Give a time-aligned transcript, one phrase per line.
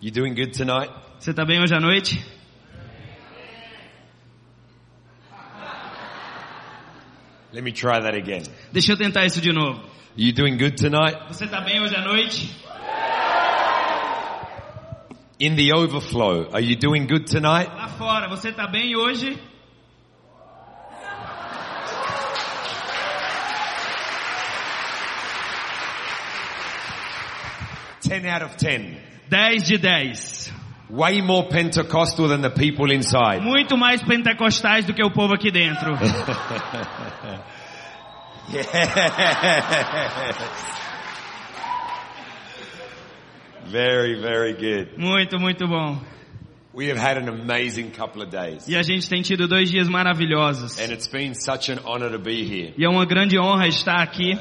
[0.00, 0.90] You doing good tonight?
[1.18, 2.24] Você tá bem hoje à noite?
[7.52, 8.44] Let me try that again.
[8.72, 9.82] Deixa eu tentar isso de novo.
[10.16, 11.18] You doing good tonight?
[11.26, 12.48] Você tá bem hoje à noite?
[15.40, 17.68] In the overflow, are you doing good tonight?
[17.68, 19.36] Lá fora, você tá bem hoje?
[28.00, 29.07] Ten out of ten.
[29.28, 30.52] 10 de 10.
[30.90, 33.42] Way more Pentecostal than the people inside.
[33.42, 35.94] Muito mais pentecostais do que o povo aqui dentro.
[43.70, 44.96] Very, very good.
[44.96, 46.00] Muito, muito bom.
[46.72, 48.66] We have had an amazing couple of days.
[48.66, 50.78] E a gente tem tido dois dias maravilhosos.
[50.78, 52.72] And it's been such an honor to be here.
[52.78, 54.38] E é uma grande honra estar aqui.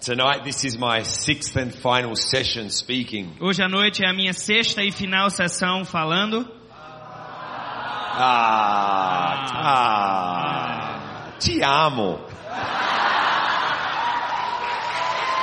[0.00, 3.34] Tonight, this is my sixth and final session speaking.
[3.40, 6.46] Hoje à noite é a minha sexta e final sessão falando.
[8.18, 9.46] Ah,
[11.32, 12.20] ah, te amo.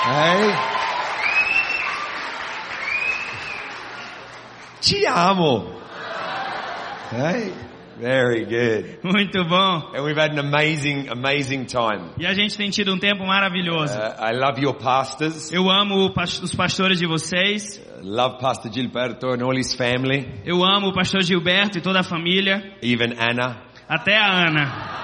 [0.05, 0.53] Hey?
[4.81, 5.81] Te amo.
[7.11, 7.53] Hey?
[7.97, 8.99] Very good.
[9.03, 9.91] Muito bom.
[9.93, 12.13] And we've had an amazing, amazing time.
[12.17, 13.93] E a gente tem tido um tempo maravilhoso.
[13.93, 15.51] Uh, I love your pastors.
[15.51, 17.79] Eu amo os pastores de vocês.
[18.01, 20.41] Love Pastor Gilberto and all his family.
[20.43, 22.75] Eu amo o pastor Gilberto e toda a família.
[22.81, 23.63] Even Anna.
[23.87, 25.03] Até a Ana.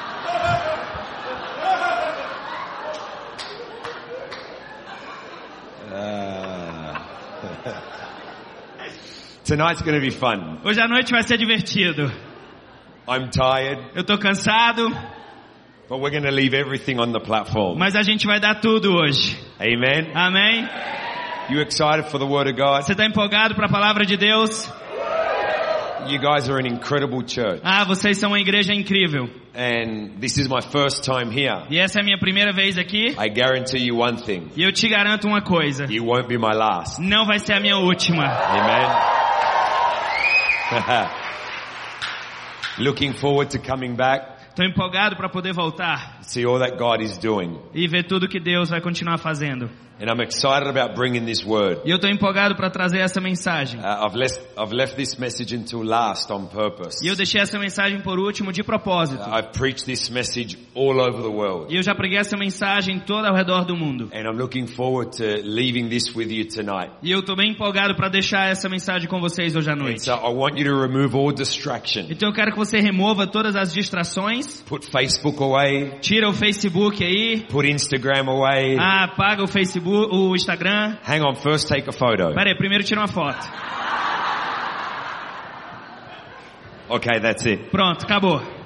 [5.92, 7.00] Uh,
[9.46, 10.60] tonight's going to be fun.
[10.66, 12.12] Hoje à noite vai ser divertido.
[13.08, 14.90] I'm tired, Eu tô cansado,
[15.90, 17.78] but we're going to leave everything on the platform.
[17.78, 19.38] mas a gente vai dar tudo hoje.
[19.60, 20.12] Amen.
[20.14, 20.68] Amém?
[21.50, 22.84] You excited for the Word of God?
[22.84, 24.72] Você tá empolgado para a palavra de Deus?
[26.08, 27.62] You guys are an incredible church.
[27.64, 29.30] Ah, vocês são uma igreja incrível.
[29.54, 31.66] And this is my first time here.
[31.70, 33.16] E essa é a minha primeira vez aqui.
[33.18, 34.48] I guarantee you one thing.
[34.56, 35.86] E eu te garanto uma coisa.
[35.90, 37.02] You won't be my last.
[37.02, 38.24] Não vai ser a minha última.
[38.24, 38.88] Amen.
[42.80, 47.18] Looking forward to coming back, Tô empolgado para poder voltar see all that God is
[47.18, 47.60] doing.
[47.74, 49.70] e ver tudo que Deus vai continuar fazendo.
[50.02, 51.82] And I'm excited about bringing this word.
[51.86, 53.80] E eu tô empolgado para trazer essa mensagem.
[53.80, 57.04] Uh, I've, left, I've left this message until last on purpose.
[57.04, 59.22] E eu deixei essa mensagem por último de propósito.
[59.24, 61.74] I've preached this message all over the world.
[61.74, 64.10] E eu já preguei essa mensagem todo ao redor do mundo.
[64.14, 66.92] And I'm looking forward to leaving this with you tonight.
[67.04, 70.04] E eu tô bem empolgado para deixar essa mensagem com vocês hoje à noite.
[70.04, 72.06] so I want you to remove all distraction.
[72.10, 74.62] Então eu quero que você remova todas as distrações.
[74.62, 76.00] Put Facebook away.
[76.00, 77.46] Tira o Facebook aí.
[77.50, 78.78] Put Instagram away.
[78.80, 80.98] Ah, apaga o Facebook, o Instagram.
[81.04, 82.34] Hang on, first take a photo.
[82.34, 83.48] Pera aí, primeiro tira uma foto.
[86.90, 87.70] Okay, that's it.
[87.70, 88.59] Pronto, acabou.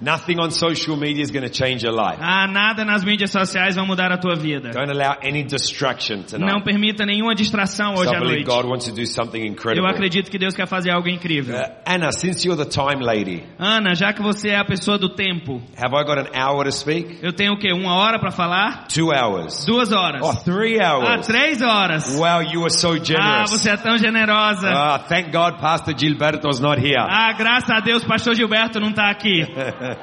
[0.00, 2.18] Nothing on social media is going to change your life.
[2.20, 4.70] Ah, nada nas mídias sociais vai mudar a tua vida.
[4.70, 6.64] Don't allow any distraction Não tonight.
[6.64, 8.44] permita nenhuma distração hoje à noite.
[8.44, 9.88] God wants to do something Eu incredible.
[9.88, 11.56] acredito que Deus quer fazer algo incrível.
[11.56, 15.08] Uh, Anna, since you're the time lady, Ana, já que você é a pessoa do
[15.10, 17.18] tempo, have I got an hour to speak?
[17.22, 17.72] eu tenho o quê?
[17.72, 18.86] Uma hora para falar?
[18.88, 19.64] Two hours.
[19.64, 20.20] Duas horas.
[20.22, 21.26] Oh, three Ah, hours.
[21.26, 22.16] três horas.
[22.18, 23.50] Wow, you are so Ah, generous.
[23.50, 24.68] você é tão generosa.
[24.70, 26.98] Ah, thank God Pastor Gilberto's not here.
[26.98, 29.44] Ah, graças a Deus, pastor Gilberto não está aqui.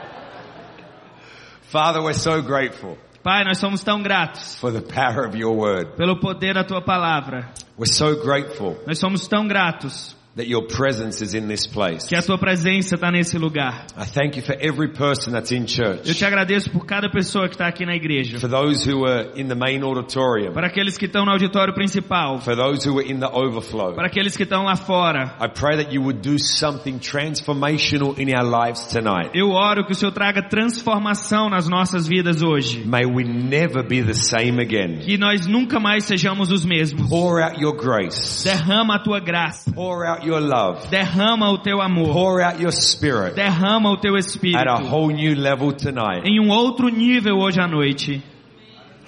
[1.72, 5.96] Father, we're so grateful Pai, nós somos tão gratos for the power of your word.
[5.96, 7.50] pelo poder da tua palavra.
[7.78, 12.08] We're so grateful Nós somos tão gratos that your presence is in this place.
[12.08, 13.86] que a tua presença está nesse lugar.
[13.98, 16.14] I thank you for every person that's in Eu church.
[16.16, 18.40] te agradeço por cada pessoa que está aqui na igreja.
[18.40, 20.54] For those who are in the main auditorium.
[20.54, 22.40] Para aqueles que estão no auditório principal.
[22.40, 23.94] For those who are in the overflow.
[23.94, 25.36] Para aqueles que estão lá fora.
[25.42, 29.32] I pray that you would do something transformational in our lives tonight.
[29.34, 32.84] Eu oro que o Senhor traga transformação nas nossas vidas hoje.
[32.86, 35.00] May we never be the same again.
[35.00, 37.10] Que nós nunca mais sejamos os mesmos.
[37.10, 38.44] Pour out your grace.
[38.44, 39.72] Derrama a tua graça.
[39.74, 40.88] Pour out your love.
[40.90, 42.12] Derrama o teu amor.
[42.14, 44.84] Pour out your spirit Derrama o teu at a espírito.
[44.90, 46.24] whole new level tonight.
[46.26, 48.22] Em um outro nível hoje à noite.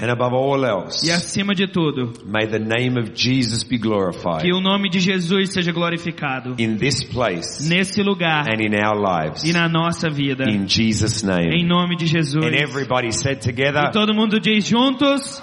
[0.02, 4.42] And above all else, E acima de tudo, may the name of Jesus be glorified
[4.42, 6.56] que o nome de Jesus seja glorificado.
[6.58, 9.44] in this place Nesse lugar and in our lives.
[9.44, 10.50] e na nossa vida.
[10.50, 11.64] In Jesus' Em name.
[11.64, 12.44] nome de Jesus.
[12.44, 15.42] And everybody said together, E todo mundo diz juntos.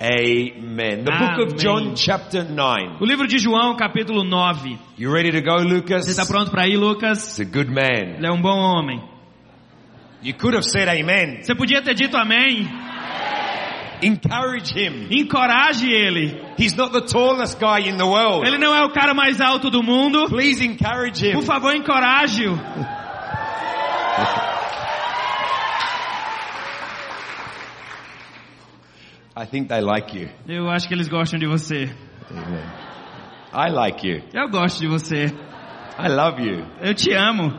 [0.00, 1.04] Amen.
[1.04, 1.56] The book of Amém.
[1.58, 2.98] John chapter 9.
[3.00, 4.78] O livro de João, capítulo 9.
[4.96, 6.08] You ready to go, Você Lucas?
[6.08, 7.38] está pronto para ir, Lucas?
[7.38, 8.16] It's a good man.
[8.16, 9.02] Ele é um bom homem.
[10.22, 11.42] You could have said amen.
[11.42, 12.68] Você podia ter dito amém.
[14.00, 15.08] Encourage him.
[15.10, 16.40] Encoraje ele.
[16.56, 18.46] He's not the tallest guy in the world.
[18.46, 20.26] Ele não é o cara mais alto do mundo.
[20.28, 21.32] Please encourage him.
[21.32, 22.56] Por favor, encoraje-o.
[29.38, 30.28] I think they like you.
[30.48, 31.88] Eu acho que eles gostam de você.
[32.28, 32.64] Amen.
[33.52, 34.20] I like you.
[34.34, 35.26] Eu gosto de você.
[35.96, 36.66] I love you.
[36.80, 37.56] Eu te amo.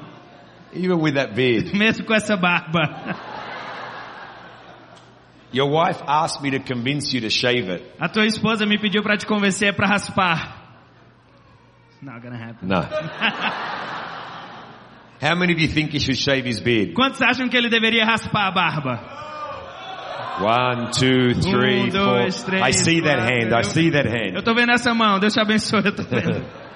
[0.73, 1.71] Even with that beard.
[1.79, 2.81] Mesmo com essa barba.
[5.53, 7.81] Your wife asked me to convince you to shave it.
[7.97, 10.57] A tua esposa me pediu para te convencer para raspar.
[12.01, 12.67] Not gonna happen.
[12.67, 12.81] No.
[15.21, 16.93] How many of you think he should shave his beard?
[16.93, 19.28] Quantos acham que ele deveria raspar a barba?
[20.41, 21.99] One, two, three, Um, four.
[21.99, 23.35] dois, três, I see that quatro.
[23.35, 23.53] hand.
[23.53, 24.43] I Eu- see that Eu hand.
[24.43, 25.19] tô vendo essa mão.
[25.19, 25.81] Deus te abençoe.
[25.85, 26.43] Eu tô vendo.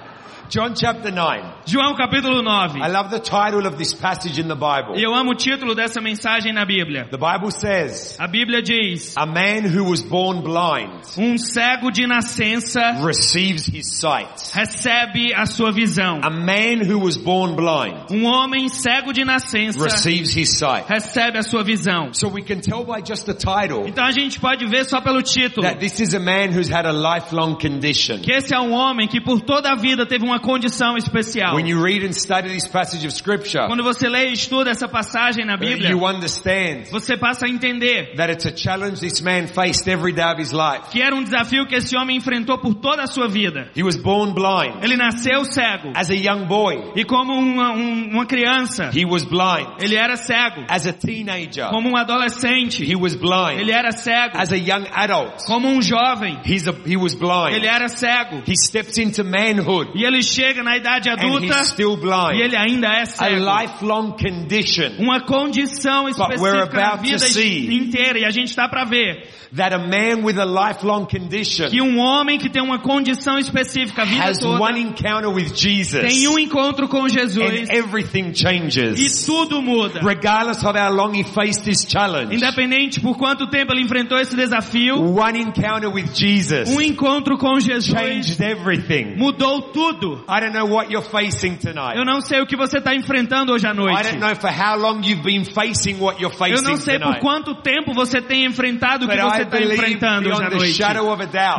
[0.50, 1.42] John chapter 9.
[1.66, 2.78] João capítulo 9.
[2.80, 4.94] I love the title of this passage in the Bible.
[4.96, 7.08] Eu amo o título dessa mensagem na Bíblia.
[7.10, 12.06] The Bible says, A Bíblia diz: a man who was born blind Um cego de
[12.06, 14.28] nascença receives his sight.
[14.52, 16.20] recebe a sua visão.
[16.22, 20.86] A man who was born blind Um homem cego de nascença receives his sight.
[20.88, 22.12] recebe a sua visão.
[22.12, 25.22] So we can tell by just the title Então a gente pode ver só pelo
[25.22, 28.18] título that this is a man who's had a lifelong condition.
[28.20, 31.54] que esse é um homem que por toda a vida teve uma condição especial.
[31.54, 34.88] When you read and study this passage of scripture, Quando você lê e estuda essa
[34.88, 39.46] passagem na Bíblia, you understand você passa a entender that it's a challenge this man
[39.46, 40.90] faced every day of his life.
[40.90, 43.68] que era um desafio que esse homem enfrentou por toda a sua vida.
[43.76, 44.82] He was born blind.
[44.82, 49.24] Ele nasceu cego As a young boy, e como uma, um- uma criança, he was
[49.24, 49.68] blind.
[49.80, 50.64] ele era cego.
[50.68, 53.60] As a teenager, Como um adolescente, he was blind.
[53.60, 54.36] ele era cego.
[54.36, 57.54] As a young adult, Como um jovem, a, he was blind.
[57.54, 58.42] ele era cego.
[58.46, 62.40] He steps into manhood E ele chega na idade adulta he's still e blind.
[62.40, 63.44] ele ainda é A cego.
[63.44, 67.24] lifelong condition Uma condição específica na vida
[67.72, 71.80] inteira e a gente está para ver that a man with a lifelong condition que
[71.80, 76.26] um homem que tem uma condição específica a vida toda one encounter with Jesus tem
[76.28, 79.24] um encontro com and Jesus e changes.
[79.26, 80.00] tudo muda.
[80.02, 84.34] Regardless of how long he faced this challenge, Independente por quanto tempo ele enfrentou esse
[84.34, 89.16] desafio, one encounter with Jesus um encontro com Jesus changed everything.
[89.16, 90.13] mudou tudo.
[90.28, 91.96] I don't know what you're facing tonight.
[91.96, 94.02] Eu não sei o que você está enfrentando hoje à I noite.
[94.02, 97.18] don't know for how long you've been facing what you're Eu não facing sei por
[97.18, 100.80] quanto tempo você tem enfrentado o que você está enfrentando hoje à noite.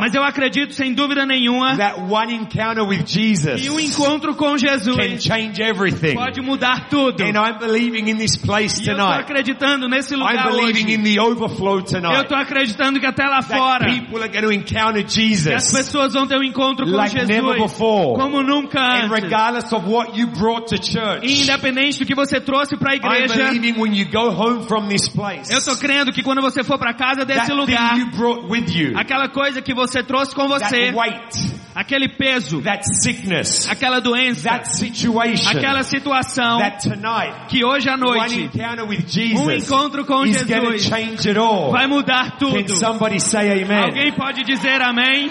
[0.00, 4.52] Mas eu acredito sem dúvida nenhuma that one encounter with Jesus que um encontro com
[4.52, 6.14] can Jesus change everything.
[6.14, 7.22] pode mudar tudo.
[7.22, 9.20] And I'm believing in this place E eu estou tonight.
[9.20, 10.94] acreditando nesse I'm lugar believing hoje.
[10.94, 12.22] in the overflow Eu tonight.
[12.22, 16.26] estou acreditando que até lá fora people are going to encounter que as pessoas vão
[16.26, 18.14] ter um encontro com Like never Jesus before.
[18.18, 19.22] como nunca And antes.
[19.22, 23.00] regardless of what you brought to church, Independente do que você trouxe para a I'm
[23.24, 26.62] igreja, believing when you go home from this place, eu estou crendo que quando você
[26.64, 30.46] for para casa desse lugar, you brought with you, aquela coisa que você trouxe com
[30.48, 37.46] você, that weight, aquele peso, that sickness, aquela doença, that situation, aquela situação that tonight,
[37.48, 41.38] que hoje à one noite encounter with um Jesus encontro com is Jesus change it
[41.38, 41.70] all.
[41.72, 42.76] vai mudar Can tudo.
[42.76, 43.84] somebody say amen?
[43.84, 45.30] Alguém pode dizer amém?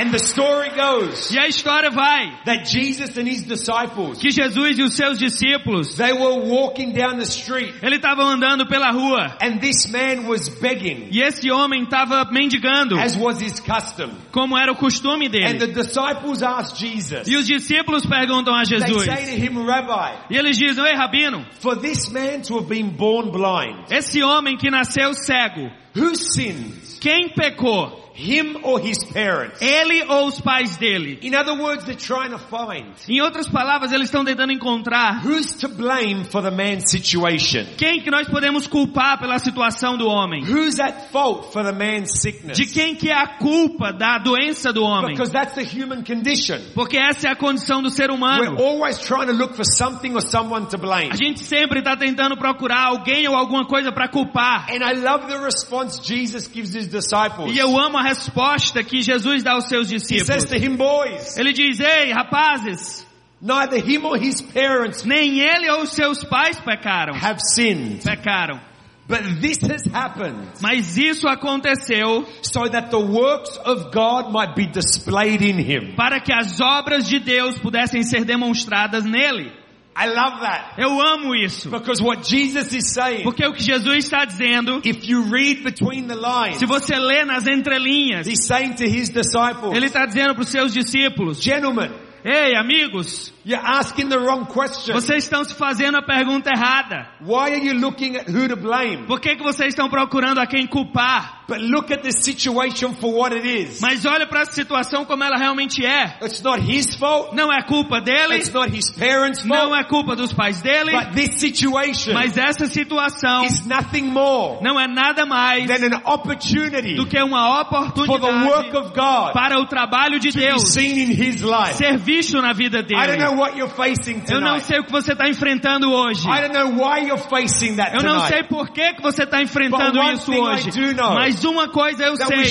[0.00, 4.78] And the story goes E a história vai that Jesus and his disciples, que Jesus
[4.78, 9.36] e os seus discípulos, they were walking down the street ele estavam andando pela rua
[9.42, 14.10] and this man was begging, e esse homem estava mendigando, as was his custom.
[14.32, 15.72] como era o costume And the dele.
[15.74, 20.36] disciples asked Jesus, E os discípulos perguntam a they Jesus, say to him, Rabbi, e
[20.38, 24.70] eles dizem, ei Rabino, for this man to have been born blind, esse homem que
[24.70, 26.72] nasceu cego, who sinned?
[27.00, 28.09] quem pecou?
[28.20, 29.60] Him or his parents?
[29.60, 31.18] Ele ou os pais dele?
[31.22, 35.54] In other words, they're trying to find Em outras palavras, eles estão tentando encontrar who's
[35.56, 37.64] to blame for the man's situation.
[37.76, 40.44] quem que nós podemos culpar pela situação do homem.
[40.44, 42.56] Who's at fault for the man's sickness?
[42.58, 45.12] De quem que é a culpa da doença do homem?
[45.14, 46.58] Because that's the human condition.
[46.74, 48.58] Porque essa é a condição do ser We're humano.
[48.58, 51.10] always trying to look for something or someone to blame.
[51.10, 54.66] A gente sempre está tentando procurar alguém ou alguma coisa para culpar.
[54.70, 57.54] And I love the response Jesus gives his disciples.
[57.54, 60.52] E eu amo a resposta que Jesus dá aos seus discípulos.
[60.52, 63.06] him, boys, Ele diz, ei rapazes,
[63.40, 67.14] neither him or his parents nem ele ou seus pais pecaram.
[67.14, 68.60] have sinned, Pecaram.
[69.08, 74.66] but this has happened Mas isso aconteceu so that the works of God might be
[74.66, 75.94] displayed in him.
[75.96, 79.52] para que as obras de Deus pudessem ser demonstradas nele.
[79.94, 80.74] I love that.
[80.78, 81.68] Eu amo isso.
[81.68, 86.06] Because what Jesus is saying, Porque o que Jesus está dizendo, if you read between
[86.06, 90.34] the lines, se você lê nas entrelinhas, he's saying to his disciples, ele está dizendo
[90.34, 91.90] para os seus discípulos, gentlemen,
[92.24, 94.92] ei amigos, You're asking the wrong question.
[94.94, 97.08] Vocês estão se fazendo a pergunta errada.
[97.20, 99.06] Why are you looking at who to blame?
[99.06, 101.40] Por que, que vocês estão procurando a quem culpar?
[101.48, 103.80] But look at the situation for what it is.
[103.80, 106.18] Mas olha para a situação como ela realmente é.
[106.22, 107.34] It's not his fault.
[107.34, 109.80] Não é culpa dele, It's not his parents' não fault.
[109.80, 114.78] é culpa dos pais dele, But this situation mas essa situação is nothing more não
[114.78, 119.32] é nada mais than an opportunity do que uma for the work oportunidade of God
[119.32, 121.74] para o trabalho de to be Deus seen in his life.
[121.74, 123.00] ser visto na vida dele.
[123.30, 126.28] Know what you're facing Eu não sei o que você está enfrentando hoje.
[126.28, 130.02] I don't know why you're facing that Eu não sei por que, você está enfrentando
[130.12, 130.70] isso hoje.
[131.14, 132.44] Mas uma coisa eu sei.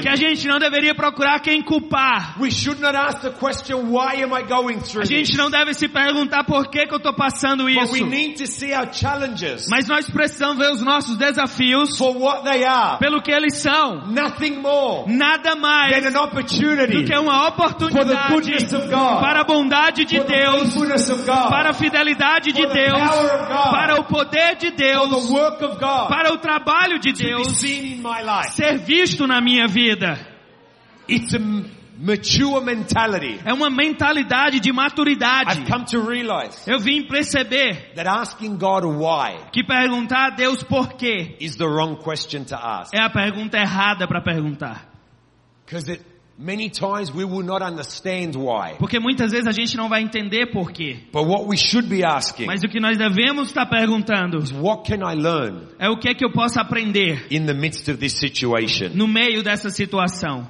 [0.00, 2.36] Que a gente não deveria procurar quem culpar.
[2.40, 5.74] We should not ask the question, why am I going through A gente não deve
[5.74, 8.06] se perguntar por que, que eu estou passando isso.
[9.70, 11.98] Mas nós precisamos ver os nossos desafios
[12.98, 14.06] pelo que eles são.
[14.06, 19.44] Nothing more Nada mais do que uma for the oportunidade goodness of God, para a
[19.44, 20.74] bondade de Deus,
[21.48, 23.02] para a fidelidade de Deus,
[23.70, 25.30] para o poder de Deus,
[26.08, 27.60] para o trabalho de Deus
[28.50, 30.18] ser visto na minha vida.
[33.44, 35.64] É uma mentalidade de maturidade.
[36.66, 37.92] Eu vim perceber
[39.52, 41.36] que perguntar a Deus por quê
[42.92, 44.86] é a pergunta errada para perguntar.
[45.66, 46.00] Because
[46.38, 48.76] many times we will not understand why.
[48.78, 50.98] Porque muitas vezes a gente não vai entender por quê.
[51.12, 54.84] But what we should be asking Mas o que nós devemos estar perguntando is what
[54.88, 57.98] can I learn é o que é que eu posso aprender in the midst of
[57.98, 58.90] this situation?
[58.94, 60.48] no meio dessa situação.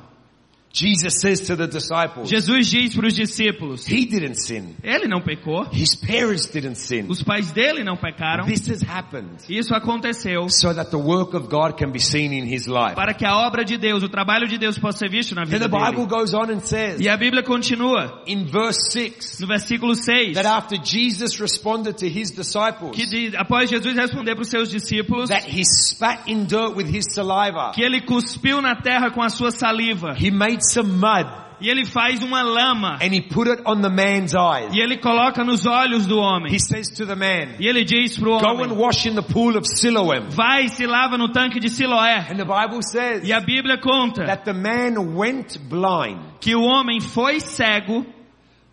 [0.71, 4.77] Jesus says to the disciples, Jesus diz para os discípulos, He didn't sin.
[4.83, 7.07] ele não pecou, His parents didn't sin.
[7.09, 8.45] os pais dele não pecaram.
[8.47, 12.45] This has happened Isso aconteceu so that the work of God can be seen in
[12.45, 12.95] His life.
[12.95, 15.69] para que a obra de Deus, o trabalho de Deus possa ser visto na vida
[15.69, 16.09] the Bible dele.
[16.09, 20.47] goes on and says E a Bíblia continua in verse 6 no versículo 6 that
[20.47, 25.47] after Jesus responded to His disciples, que após Jesus responder para os seus discípulos that
[25.49, 27.73] He spat in dirt with His saliva.
[27.75, 31.27] que ele cuspiu na terra com a sua saliva He made some mud
[31.61, 34.73] e ele faz uma lama and He put it on the man's eyes.
[34.73, 36.53] e ele coloca nos olhos do homem.
[36.55, 39.15] He says to the man, E ele diz para o go and homem, wash in
[39.17, 40.31] the pool of Siloam.
[40.31, 42.31] vai e se lava no tanque de Siloé.
[42.31, 46.63] And the Bible says E a Bíblia conta that the man went blind, que o
[46.63, 48.07] homem foi cego,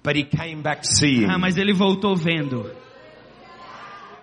[0.04, 1.25] but he came back seeing.
[1.27, 2.70] ah, mas ele voltou vendo.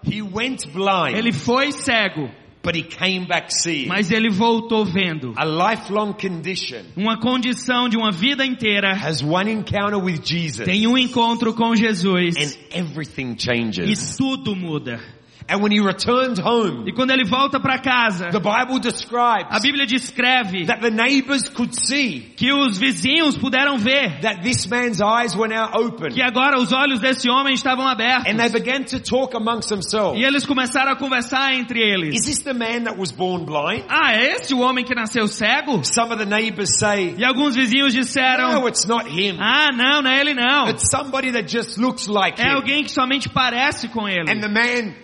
[0.04, 2.28] He went blind, Ele foi cego,
[2.62, 3.86] but he came back seeing.
[3.88, 5.34] mas ele voltou vendo.
[5.36, 10.86] A lifelong condition Uma condição de uma vida inteira has one encounter with Jesus tem
[10.86, 14.16] um encontro com Jesus and everything e changes.
[14.16, 15.00] tudo muda.
[15.48, 19.62] And when he returned home, E quando ele volta para casa, the Bible a describes
[19.62, 25.00] Bíblia descreve that the neighbors could see que os vizinhos puderam ver that this man's
[25.00, 26.10] eyes were now open.
[26.10, 28.26] que agora os olhos desse homem estavam abertos.
[28.32, 30.18] And they began to talk amongst themselves.
[30.20, 32.14] E eles começaram a conversar entre eles.
[32.14, 33.84] Is this the man that was born blind?
[33.88, 35.82] Ah, é esse o homem que nasceu cego?
[35.84, 39.36] Some of the neighbors say, E alguns vizinhos disseram, no, it's not him.
[39.40, 40.68] ah, não, não é ele não.
[40.68, 42.54] It's somebody that just looks like É him.
[42.54, 44.30] alguém que somente parece com ele.
[44.30, 44.94] And the man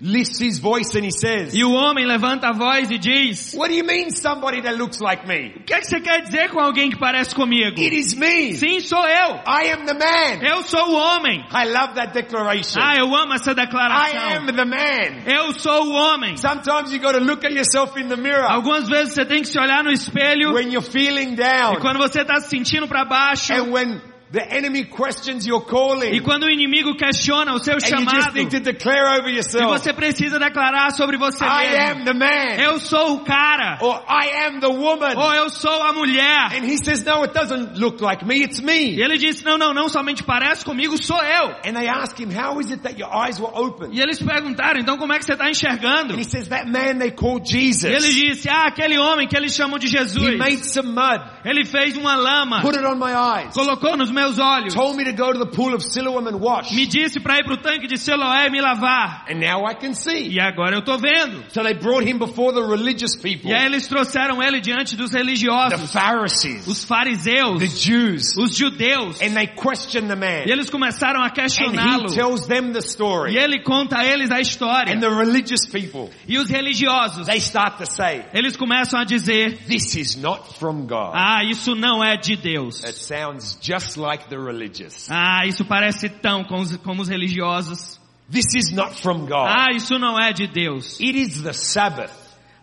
[0.00, 3.70] lifts his voice and he says, E o homem levanta a voz e diz, what
[3.70, 5.54] do you mean somebody that looks like me?
[5.56, 7.78] o que, é que você quer dizer com alguém que parece comigo?
[7.80, 8.54] It is me.
[8.54, 9.40] Sim, sou eu.
[9.46, 10.42] I am the man.
[10.42, 11.44] Eu sou o homem.
[11.52, 12.80] I love that declaration.
[12.80, 14.46] Ah, eu amo essa I am declaração.
[14.46, 15.22] the man.
[15.26, 16.36] Eu sou o homem.
[16.36, 19.48] Sometimes you got to look at yourself in the mirror Algumas vezes você tem que
[19.48, 23.04] se olhar no espelho when you're feeling e down quando você está se sentindo para
[23.04, 24.00] baixo and when
[24.32, 28.06] the enemy questions your calling e quando o inimigo questiona o seu and you just
[28.06, 31.90] chamado need to declare over e você precisa declarar sobre você I mesmo.
[32.00, 33.78] am the man Eu sou o cara.
[33.80, 35.16] or I am the woman.
[35.16, 36.52] Ou eu sou a mulher.
[36.52, 39.00] And he says, no, it doesn't look like me, it's E me.
[39.02, 41.48] ele disse, não, não, não somente parece comigo, sou eu.
[41.66, 43.90] And they ask him, how is it that your eyes were open?
[43.92, 46.14] E eles perguntaram, então como é que você está enxergando?
[46.14, 48.14] And he says, that man they called E ele Jesus.
[48.14, 50.22] disse, ah, aquele homem que eles chamam de Jesus.
[50.34, 54.10] He made some mud, Ele fez uma lama, put it on my eyes, colocou nos
[54.10, 56.72] meus olhos, told me to go to the pool of Siloam and wash.
[56.72, 59.24] me disse para ir para o tanque de Siloé e me lavar.
[59.30, 60.28] And now I can see.
[60.28, 61.44] E agora eu tô vendo.
[61.52, 65.10] So they brought him before the religious people, E aí eles trouxeram ele diante dos
[65.10, 69.20] the religiosos, Pharisees, os fariseus, the Jews, os judeus.
[69.22, 70.44] and they question the man.
[70.46, 72.08] E eles começaram a And questioná-lo.
[72.10, 73.36] he tells them the E story.
[73.36, 74.92] ele conta a eles a história.
[74.94, 79.58] And the religious people, E os religiosos, they start to say, eles começam a dizer,
[79.66, 81.12] this is not from God.
[81.14, 82.82] ah, isso não é de Deus.
[82.84, 85.08] It sounds just like the religious.
[85.10, 88.00] Ah, isso parece tão com os, como os religiosos.
[88.30, 89.48] This is not from God.
[89.48, 91.00] Ah, isso não é de Deus.
[91.00, 92.12] It is the Sabbath.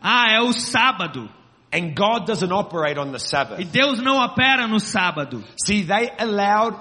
[0.01, 1.29] Ah, é o sábado.
[1.73, 3.63] And God doesn't operate on the E Sabbath.
[3.71, 5.43] Deus não opera no sábado.
[5.65, 6.77] See, they allowed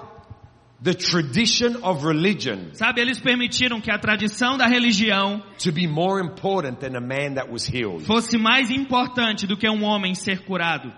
[0.81, 6.21] the tradition of religion Sabe, eles permitiram que a tradição da religião to be more
[6.21, 8.05] important than a man that was healed.
[8.05, 10.93] fosse mais importante do que um homem ser curado.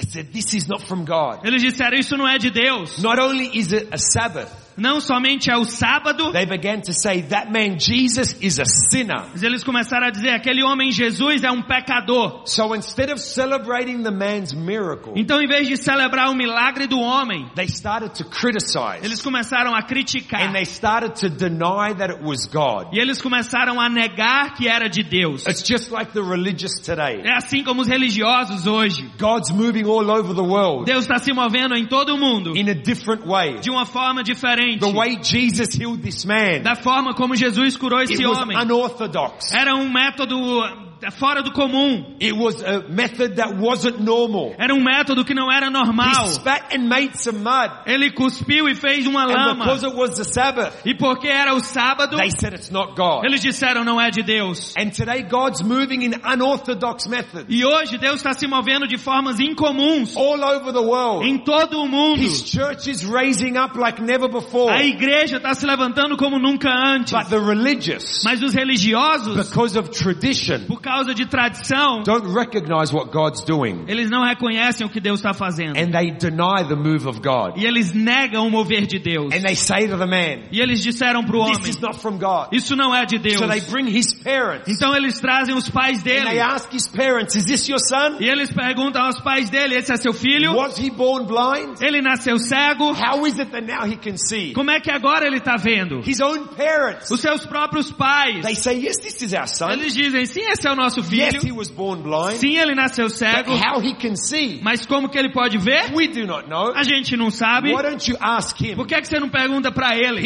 [0.00, 1.44] They said, this is not from God.
[1.44, 2.98] Eles disseram, isso não é de Deus.
[3.02, 4.50] Not only is it a Sabbath,
[4.80, 9.26] Não somente é o sábado, they began to say that man Jesus is a sinner.
[9.32, 12.42] mas eles começaram a dizer, aquele homem Jesus é um pecador.
[12.46, 16.98] So instead of celebrating the man's miracle, Então, em vez de celebrar o milagre do
[16.98, 20.42] homem, they started to criticize eles começaram a criticar.
[20.42, 22.88] and they started to deny that it was God.
[22.94, 25.46] E eles começaram a negar que era de Deus.
[25.46, 27.20] It's just like the religious today.
[27.22, 29.10] É assim como os religiosos hoje.
[29.18, 32.70] God's moving all over the world Deus está se movendo em todo o mundo in
[32.70, 33.58] a different way.
[33.60, 34.69] de uma forma diferente.
[34.78, 38.56] The way Jesus healed this man, Da forma como Jesus curou it esse was homem.
[38.56, 39.52] unorthodox.
[39.52, 42.16] Era um método fora do comum.
[42.20, 44.54] It was a method that wasn't normal.
[44.58, 46.26] Era um método que não era He normal.
[46.26, 47.70] spat and made some mud.
[47.86, 49.64] Ele cuspiu e fez uma And lama.
[49.64, 53.24] because it was the Sabbath, E porque era o sábado, they said it's not God.
[53.24, 54.74] eles disseram não é de Deus.
[54.76, 59.38] And today God's moving in unorthodox methods E hoje Deus está se movendo de formas
[59.38, 61.26] incomuns all over the world.
[61.26, 62.20] em todo o mundo.
[62.20, 64.72] His church is raising up like never before.
[64.72, 67.12] A igreja está se levantando como nunca antes.
[67.12, 72.92] But the religious, Mas os religiosos, because of tradition, por causa de tradição, don't recognize
[72.92, 73.84] what God's doing.
[73.88, 75.76] eles não reconhecem o que Deus está fazendo.
[75.78, 77.56] And they deny the move of God.
[77.56, 79.32] E eles negam o mover de Deus.
[79.34, 81.98] And they say to the man, E eles disseram para o this homem, is not
[82.00, 82.48] from God.
[82.52, 83.38] isso não é de Deus.
[83.38, 84.68] So they bring his parents.
[84.68, 86.40] Então eles trazem os pais And they dele.
[86.40, 88.16] ask his parents, is this your son?
[88.20, 90.54] E eles perguntam aos pais dele, esse é seu filho?
[90.54, 91.80] Was he born blind?
[91.80, 92.92] Ele nasceu cego?
[92.92, 94.52] How is it that now he can see?
[94.52, 96.00] Como é que agora ele está vendo?
[96.06, 97.10] His own parents.
[97.10, 98.42] Os seus próprios pais.
[98.44, 99.70] They say, yes, this is our son.
[99.72, 101.56] Eles dizem, sim, esse é o nosso Yes, he filho.
[101.56, 102.38] was born blind.
[102.38, 103.52] Sim, ele nasceu But cego.
[103.52, 105.92] how he can see, Mas como que ele pode ver?
[105.94, 106.72] we do not know.
[106.74, 107.72] A gente não sabe.
[107.72, 108.74] Why don't you ask him?
[108.74, 110.20] Por que, que você não pergunta para ele?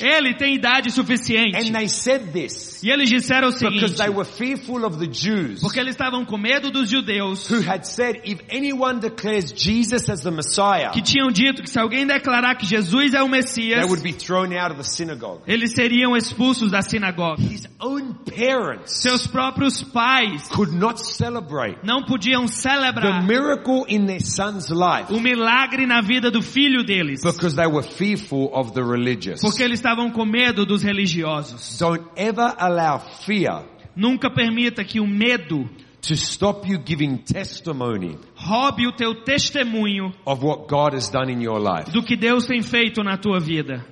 [0.00, 1.56] Ele tem idade suficiente.
[1.56, 5.06] And they said this E eles disseram o because seguinte, they were fearful of the
[5.06, 10.08] Jews porque eles estavam com medo dos judeus, who had said, if anyone declares Jesus
[10.08, 13.38] as the Messiah, que tinham dito que se alguém declarar que Jesus é o they
[13.38, 15.42] Messias, would be thrown out of the synagogue.
[15.46, 17.40] eles seriam expulsos da sinagoga.
[17.42, 19.43] His own parents Seus próprios
[19.92, 25.86] pais could not celebrate não podiam the celebrar miracle in their son's life o milagre
[25.86, 29.40] na vida do filho deles, because they were fearful of the religious.
[29.40, 31.78] porque eles estavam com medo dos religiosos.
[31.78, 33.64] Don't ever allow fear
[33.96, 35.68] Nunca permita que o medo
[36.02, 41.40] to stop you giving testimony roube o teu testemunho of what God has done in
[41.40, 41.90] your life.
[41.90, 43.84] do que Deus tem feito na tua vida.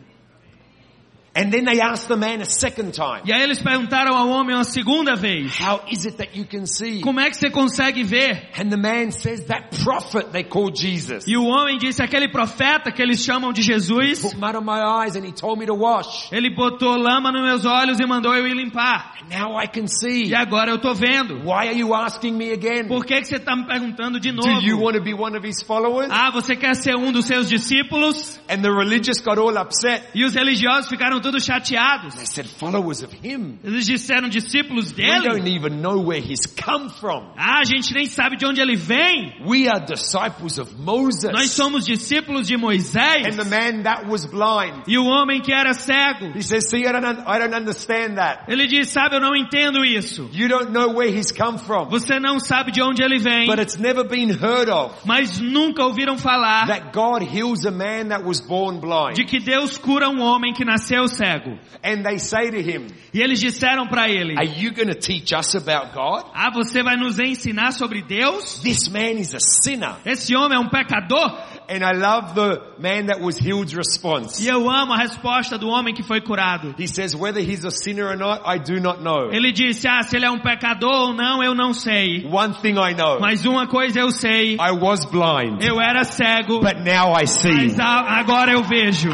[1.34, 4.54] And then they asked the man a second time, E aí eles perguntaram ao homem
[4.54, 7.00] uma segunda vez, how is it that you can see?
[7.00, 8.50] como é que você consegue ver?
[8.58, 11.24] And the man says, that prophet they call Jesus.
[11.26, 14.82] E o homem disse, aquele profeta que eles chamam de Jesus, Put mud on my
[15.02, 16.30] eyes and he told me to wash.
[16.30, 19.14] ele botou lama nos meus olhos e mandou eu ir limpar.
[19.22, 20.26] And now I can see.
[20.26, 21.36] E agora eu tô vendo.
[21.46, 22.88] Why are you asking me again?
[22.88, 24.84] Por que, que você está me perguntando de Do you novo?
[24.84, 26.10] want to be one of his followers?
[26.12, 28.38] Ah, você quer ser um dos seus discípulos?
[28.50, 30.02] And the religious got all upset.
[30.14, 32.14] E os religiosos ficaram todos chateados.
[32.16, 33.58] They said, followers of him.
[33.64, 35.28] Eles disseram discípulos We dele.
[35.28, 37.32] don't even know where he's come from.
[37.38, 39.32] Ah, a gente nem sabe de onde ele vem.
[39.46, 41.50] We are disciples of Nós Moses.
[41.52, 43.26] somos discípulos de Moisés.
[43.26, 46.32] And the man that was blind, E o homem que era cego.
[46.34, 48.44] he says, see, I don't, I don't understand that.
[48.48, 50.28] Ele diz, sabe, eu não entendo isso.
[50.32, 51.88] You don't know where he's come from.
[51.90, 53.46] Você não sabe de onde ele vem.
[53.46, 58.08] But it's never been heard of Mas nunca ouviram falar that God heals a man
[58.08, 59.14] that was born blind.
[59.16, 61.58] de que Deus cura um homem que nasceu cego.
[61.84, 65.32] And they say to him, E eles disseram para ele, are you going to teach
[65.34, 66.24] us about God?
[66.34, 68.60] ah, você vai nos ensinar sobre Deus?
[68.62, 69.96] This man is a sinner.
[70.04, 71.30] Esse homem é um pecador?
[71.68, 74.42] And I love the man that was healed's response.
[74.44, 76.74] E eu amo a resposta do homem que foi curado.
[76.78, 79.30] He says, whether he's a sinner or not, I do not know.
[79.32, 82.26] Ele disse, ah, se ele é um pecador ou não, eu não sei.
[82.26, 86.60] One thing I know, Mas uma coisa eu sei, I was blind, eu era cego,
[86.60, 87.52] but now I see.
[87.52, 89.10] mas agora eu vejo.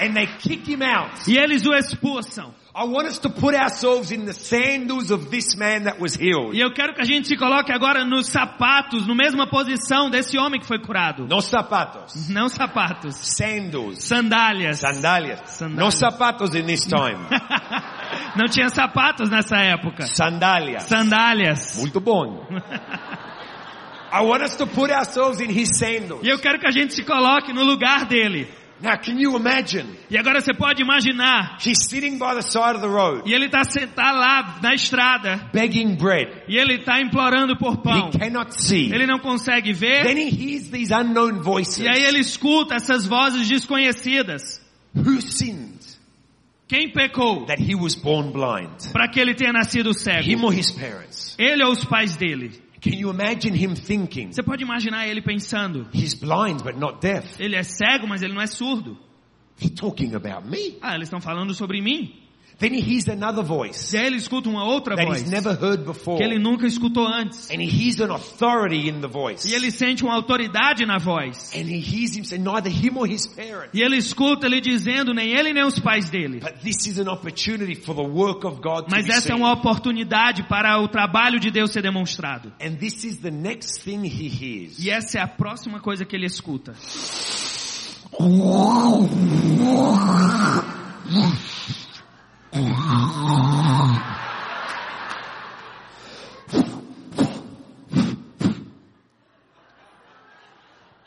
[0.00, 1.28] And they kick him out.
[1.28, 2.52] E eles o expulsam.
[2.76, 6.56] I want us to put ourselves in the sandals of this man that was healed.
[6.56, 10.36] E eu quero que a gente se coloque agora nos sapatos, na mesma posição desse
[10.36, 11.24] homem que foi curado.
[11.28, 14.80] No zapatos, Não sapatos, sandals, sandálias.
[14.80, 15.40] sandalias.
[15.46, 15.84] Sandalias.
[15.84, 17.24] No zapatos in this time.
[18.34, 20.04] Não tinha sapatos nessa época.
[20.08, 20.82] Sandalias.
[20.82, 21.78] Sandálias.
[21.78, 22.44] Muito bom.
[24.12, 26.24] I want us to put ourselves in his sandals.
[26.24, 28.48] E eu quero que a gente se coloque no lugar dele.
[28.84, 29.86] Now can you imagine?
[30.10, 33.46] E agora você pode imaginar, He's sitting by the side of the road, e ele
[33.46, 36.30] está sentado lá na estrada, begging bread.
[36.46, 38.10] e ele está implorando por pão.
[38.14, 38.92] He cannot see.
[38.92, 41.78] Ele não consegue ver, Then he hears these unknown voices.
[41.78, 44.60] e aí ele escuta essas vozes desconhecidas.
[44.94, 45.72] Who sinned
[46.68, 48.92] Quem pecou that he was born blind?
[48.92, 50.28] para que ele tenha nascido cego?
[50.28, 51.34] Him or his parents?
[51.38, 52.52] Ele ou os pais dele?
[52.84, 57.26] Can you imagine him thinking, Você pode imaginar ele pensando, he's blind but not deaf?
[57.42, 58.98] ele é cego, mas ele não é surdo.
[59.58, 60.76] They're talking about me.
[60.82, 62.12] Ah, eles estão falando sobre mim.
[62.58, 65.52] Then he hears another voice E aí ele escuta uma outra that voz he's never
[65.52, 66.16] heard before.
[66.16, 67.50] que ele nunca escutou antes.
[67.50, 69.48] And he hears an authority in the voice.
[69.48, 71.52] E ele sente uma autoridade na voz.
[71.54, 73.70] And he hears him say, neither him or his parents.
[73.74, 76.40] E ele escuta ele dizendo, nem ele nem os pais dele.
[76.40, 79.52] But this is an opportunity for the work of God to Mas essa é uma
[79.52, 82.52] oportunidade para o trabalho de Deus ser demonstrado.
[82.60, 84.78] And this is the next thing he hears.
[84.78, 86.74] E essa é a próxima coisa que ele escuta.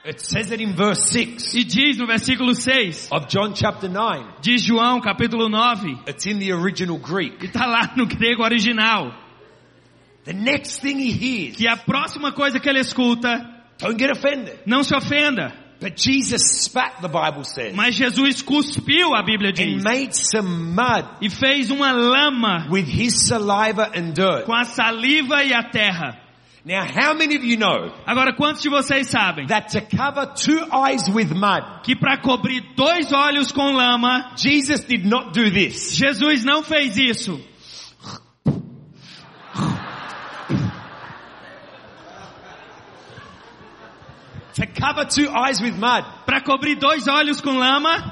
[0.06, 4.42] It says it in verse 6 E diz no versículo 6 of John chapter 9.
[4.42, 7.44] de João, capítulo 9, It's in the original Greek.
[7.44, 9.12] e está lá no grego original,
[10.24, 13.46] The next thing he hears, que a próxima coisa que ele escuta,
[13.80, 19.14] don't get offended, não se ofenda, but Jesus spat, the Bible says, mas Jesus cuspiu,
[19.14, 24.14] a Bíblia and diz, made some mud e fez uma lama with his saliva and
[24.14, 24.46] dirt.
[24.46, 26.18] com a saliva e a terra.
[26.66, 30.68] Now, how many of you know Agora, quantos de vocês sabem that to cover two
[30.70, 35.96] eyes with mud, que para cobrir dois olhos com lama, Jesus did not do this.
[35.96, 37.40] Jesus não fez isso?
[44.58, 46.04] To cover two eyes with mud.
[46.26, 48.12] Para cobrir dois olhos com lama,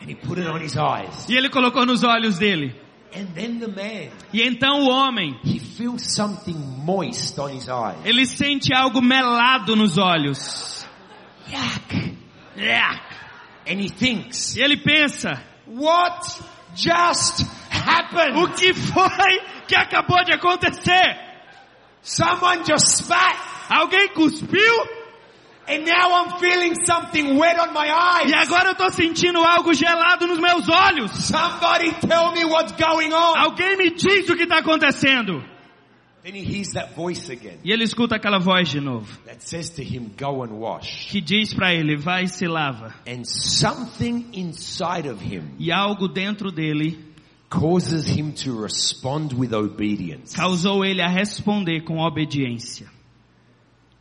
[0.00, 1.28] And he put it on his eyes.
[1.28, 2.74] e ele colocou nos olhos dele.
[3.14, 7.96] And then the man, E então o homem, he feels something moist on his eyes.
[8.04, 10.86] ele sente algo melado nos olhos.
[11.48, 12.16] Yuck.
[12.56, 12.80] É.
[13.68, 16.40] And he thinks, E ele pensa, what
[16.74, 18.36] just happened?
[18.36, 21.16] o que foi que acabou de acontecer?
[22.02, 23.36] Someone just spat
[23.68, 24.86] Alguém cuspiu
[28.26, 31.10] e agora eu tô sentindo algo gelado nos meus olhos.
[31.26, 33.36] Somebody tell me what's going on.
[33.36, 35.42] Alguém me diz o que está acontecendo.
[36.22, 39.70] Then he hears that voice again E ele escuta aquela voz de novo, that says
[39.70, 41.06] to him, go and wash.
[41.08, 42.92] que diz para ele, vai e se lava.
[43.06, 46.98] And something inside of him E algo dentro dele
[47.48, 50.34] causes him to respond with obedience.
[50.34, 52.88] causou ele a responder com obediência.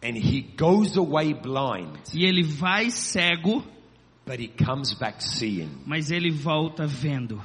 [0.07, 3.63] And he goes away blind, E ele vai cego,
[4.23, 5.69] but he comes back seeing.
[5.85, 7.41] mas ele volta vendo.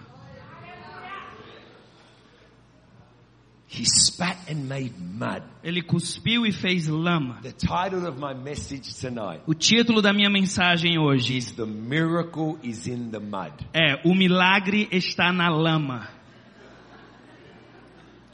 [3.72, 5.42] He spat and made mud.
[5.62, 7.38] Ele cuspiu e fez lama.
[7.40, 12.58] The title of my message tonight O título da minha mensagem hoje is The Miracle
[12.64, 13.52] is in the Mud.
[13.72, 16.08] é O milagre está na lama.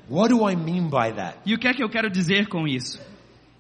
[0.09, 1.39] What do I mean by that?
[1.45, 2.99] E o que é que eu quero dizer com isso?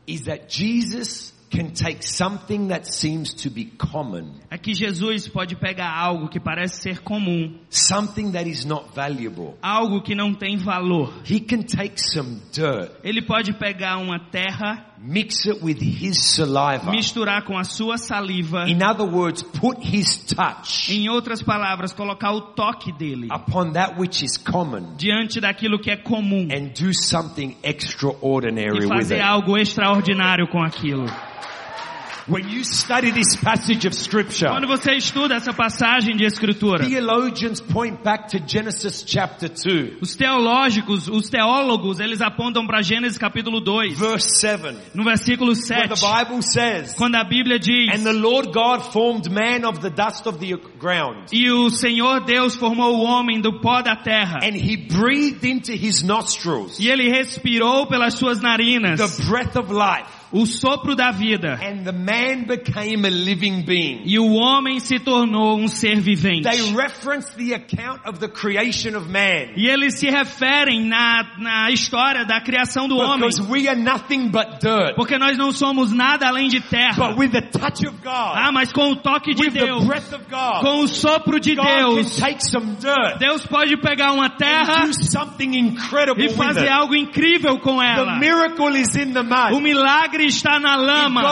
[0.06, 5.54] Is that Jesus can take something that seems to be common, É que Jesus pode
[5.56, 9.54] pegar algo que parece ser comum, something that is not valuable.
[9.62, 11.12] algo que não tem valor.
[11.24, 16.90] He can take some dirt, Ele pode pegar uma terra, mix it with his saliva.
[16.90, 22.32] misturar com a sua saliva, In other words, put his touch em outras palavras, colocar
[22.32, 26.92] o toque dele upon that which is common diante daquilo que é comum and do
[26.94, 29.22] something extraordinary e with fazer it.
[29.22, 31.06] algo extraordinário com aquilo.
[32.28, 37.60] When you study this passage of scripture, Quando você estuda essa passagem de escritura, theologians
[37.60, 43.60] point back to Genesis chapter 2, os teológicos, os teólogos, eles apontam para Gênesis capítulo
[43.60, 48.02] 2, verse 7, no versículo where the 7, Bible says, quando a Bíblia diz: And
[48.02, 52.56] the Lord God formed man of the dust of the ground, E o Senhor Deus
[52.56, 54.40] formou o homem do pó da terra.
[54.42, 59.72] and he breathed into his nostrils E ele respirou pelas suas narinas the breath of
[59.72, 61.58] life, o sopro da vida.
[61.62, 64.02] and the man became a living being.
[64.04, 66.42] E o homem se tornou um ser vivente.
[66.42, 69.52] They reference the account of the creation of man.
[69.56, 73.28] E eles se referem na, na história da criação do homem.
[73.28, 74.96] Because we are nothing but dirt.
[74.96, 77.08] Porque nós não somos nada além de terra.
[77.08, 79.84] But with the touch of God, Ah, mas com o toque de with the Deus,
[79.84, 82.20] breath of God, com o sopro de Deus,
[83.18, 84.84] Deus pode pegar uma terra
[86.16, 88.18] e fazer algo incrível com The ela.
[88.18, 91.22] miracle is in the O milagre está na lama.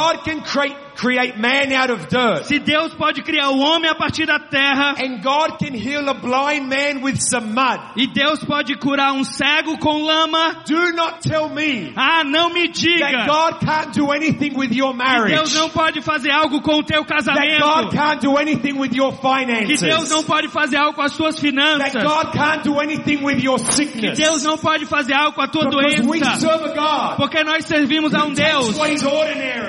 [0.96, 4.94] Create, man out of dirt, Se Deus pode criar o homem a partir da terra,
[4.98, 9.24] and God can heal a blind man with some mud, e Deus pode curar um
[9.24, 14.12] cego com lama, do not tell me ah, não me that diga God can't do
[14.12, 15.34] anything with your que marriage.
[15.34, 18.94] Deus não pode fazer algo com o teu That God casamento, can't do anything with
[18.94, 19.80] your que finances.
[19.80, 23.42] Deus não pode fazer algo com as suas That finanças, God can't do anything with
[23.42, 24.18] your que sickness.
[24.18, 27.42] Deus não pode fazer algo com a tua Because we doença, serve a God porque
[27.42, 28.76] nós servimos a um Deus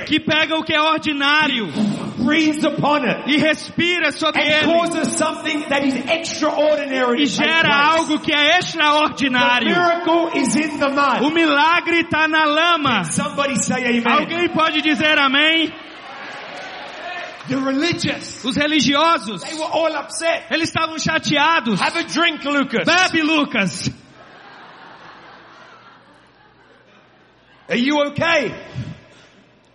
[0.05, 1.14] que pega o que é ordinário
[2.17, 7.69] breathes upon it, e respira sobre and ele causes something that is extraordinary e gera
[7.73, 9.67] algo que é The extraordinário.
[9.67, 10.87] miracle is in the
[11.21, 13.03] O milagre está na lama.
[13.05, 14.03] Somebody say amen.
[14.05, 15.71] Alguém pode dizer amém?
[17.47, 20.45] The religious, Os religiosos, they were all upset.
[20.49, 21.79] eles estavam chateados.
[21.79, 22.85] Have a drink, Lucas.
[22.85, 23.91] Bebe, Lucas.
[27.69, 28.51] Are you okay?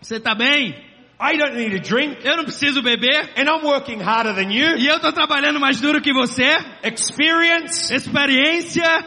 [0.01, 0.75] Você tá bem?
[1.21, 2.25] I don't need a drink.
[2.25, 3.35] Eu não preciso beber.
[3.37, 4.79] And I'm working harder than you.
[4.79, 6.57] E eu tô trabalhando mais duro que você.
[6.83, 9.05] Experience, Experiência,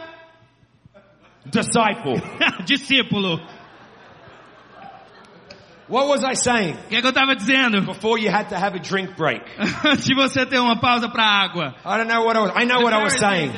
[1.44, 2.22] disciple.
[2.64, 3.40] discípulo.
[5.88, 6.74] What was I saying?
[6.74, 7.82] O que, é que eu tava dizendo?
[7.84, 9.42] Before you had to have a drink break.
[9.84, 11.74] Antes de você ter uma pausa para água.
[11.84, 13.52] I don't know what I was, I know what I was saying.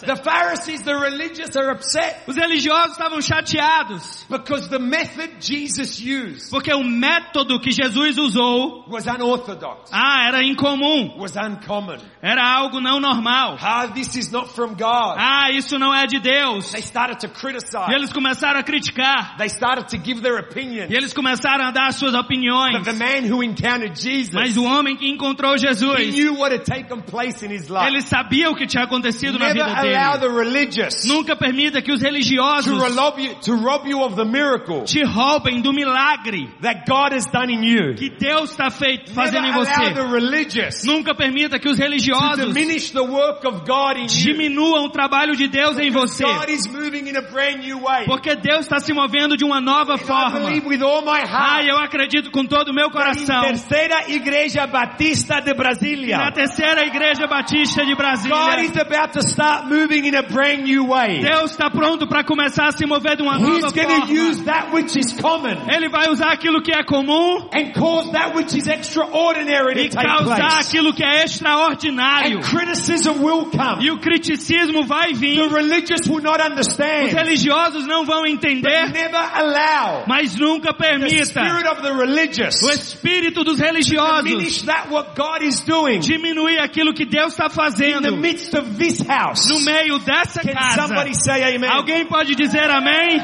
[0.00, 0.16] The Pharisees.
[0.16, 4.24] The Pharisees, the religious are upset Os religiosos estavam chateados.
[4.28, 10.42] because the method Jesus used Porque o método que Jesus usou, was unorthodox, ah, era
[10.42, 11.16] incomum.
[11.18, 11.98] was uncommon.
[12.22, 13.56] Era algo não normal.
[13.60, 15.16] Ah, this is not from God.
[15.18, 16.70] Ah, isso não é de Deus.
[16.72, 17.92] They started to E criticize.
[17.92, 19.36] eles começaram a criticar.
[19.38, 20.88] They started to give their opinion.
[20.90, 22.78] E eles começaram a dar as suas opiniões.
[22.78, 26.52] But the man who encountered Jesus, Mas o homem que encontrou he Jesus, knew what
[26.54, 27.86] had taken place in his life.
[27.86, 30.18] ele sabia o que tinha acontecido na vida dele.
[30.20, 34.24] the religious Nunca permita que os to religiosos rob you, to rob you of the
[34.24, 37.94] miracle te roubem do milagre that God has done in you.
[37.94, 40.10] que Deus está fazendo em allow the você.
[40.10, 44.08] religious Nunca permita que os religiosos diminish the work of God in you.
[44.08, 46.24] diminuam o trabalho de Deus em você.
[46.24, 48.04] God is moving in a brand new way.
[48.06, 50.40] Porque Deus está se movendo de uma nova forma.
[50.40, 53.42] believe with all my Ah, heart eu acredito com todo o meu coração.
[53.42, 59.20] Terceira Igreja Batista de Na Brasília, terceira igreja batista de God Brasília, is about to
[59.20, 61.20] start moving in a brand new way.
[61.20, 64.06] Deus está pronto para começar a se mover de uma He's nova forma.
[64.12, 68.34] use that which is common Ele vai usar aquilo que é comum and cause that
[68.34, 70.68] which is extraordinary e take causar place.
[70.68, 72.38] aquilo que é extraordinário.
[72.38, 73.84] And criticism will come.
[73.84, 75.36] E o criticismo vai vir.
[75.48, 77.12] The religious will not Os understand.
[77.14, 82.70] religiosos não vão entender, Never allow mas nunca the permita spirit of the religious o
[82.70, 87.48] espírito dos religiosos diminish that what God is doing diminuir aquilo que Deus está in
[87.48, 89.48] the fazendo midst of this house.
[89.48, 90.86] no meio dessa Can casa.
[90.86, 91.70] somebody say amen?
[91.70, 93.22] Alguém pode dizer amém?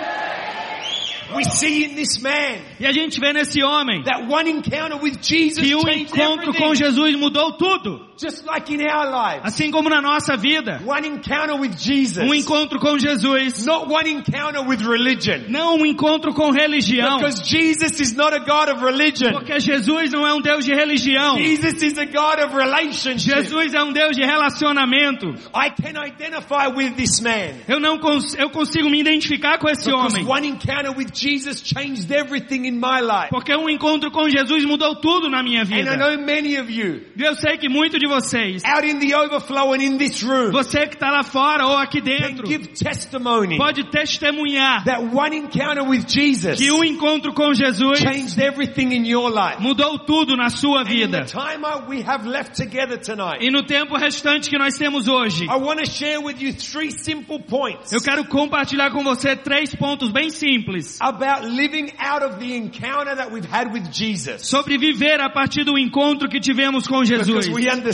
[1.34, 5.18] We see in this man E a gente vê nesse homem that one encounter with
[5.20, 6.74] Jesus que um changed encontro com.
[6.74, 8.06] Jesus mudou tudo.
[8.16, 9.44] Just like in our lives.
[9.44, 10.81] Assim como na nossa vida.
[10.85, 12.22] One encounter with Jesus.
[12.22, 13.66] Um encontro com Jesus.
[13.66, 15.46] Not one encounter with religion.
[15.48, 17.18] Não um encontro com religião.
[17.18, 19.33] Because Jesus is not a God of religion.
[19.33, 21.37] Porque Jesus não é um Deus de religião.
[21.38, 23.42] Jesus is a God of relationship.
[23.42, 25.35] Jesus é um Deus de relacionamento.
[25.55, 27.61] I can identify with this man.
[27.66, 30.27] Eu não cons eu consigo me identificar com esse Because homem.
[30.27, 33.31] one encounter with Jesus changed everything in my life.
[33.31, 35.96] Porque um encontro com Jesus mudou tudo na minha And I vida.
[35.96, 39.82] know many of you eu sei que muito de vocês, out in the overflow and
[39.82, 44.84] in this room você que está lá fora ou aqui dentro, give testimony pode testemunhar
[44.84, 49.60] that one encounter with Jesus que um encontro com Jesus changed everything in your life.
[49.60, 51.24] mudou tudo na sua And in the vida.
[51.26, 55.56] time we have left together tonight, E no tempo restante que nós temos hoje, I
[55.56, 60.10] want to share with you three simple points eu quero compartilhar com você três pontos
[60.12, 64.46] bem simples about living out of the encounter that we've had with Jesus.
[64.48, 67.26] sobre viver a partir do encontro que tivemos com Jesus.
[67.46, 67.93] Because we understand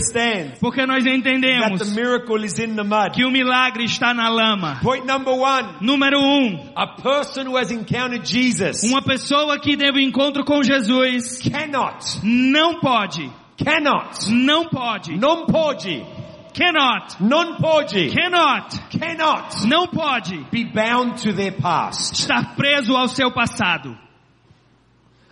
[0.61, 3.13] Porque nós that entendemos the miracle is in the mud.
[3.13, 4.79] que o milagre está na lama.
[4.83, 10.03] Point number one, Número um, a person who has encountered Jesus uma pessoa que teve
[10.03, 16.05] encontro com Jesus cannot, não pode, cannot, não pode, non pode,
[16.55, 22.15] cannot, non pode, cannot, cannot não pode be bound to their past.
[22.15, 23.97] estar preso ao seu passado.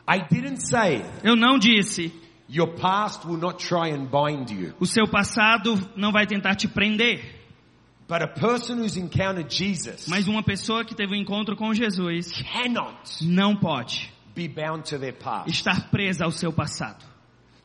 [0.07, 2.13] I didn't say Eu não disse,
[2.49, 4.75] your past will not try and bind you.
[4.81, 7.37] o seu passado não vai tentar te prender.
[8.09, 12.33] But a person who's encountered Jesus Mas uma pessoa que teve um encontro com Jesus
[12.33, 15.51] cannot não pode be bound to their past.
[15.51, 17.05] estar presa ao seu passado.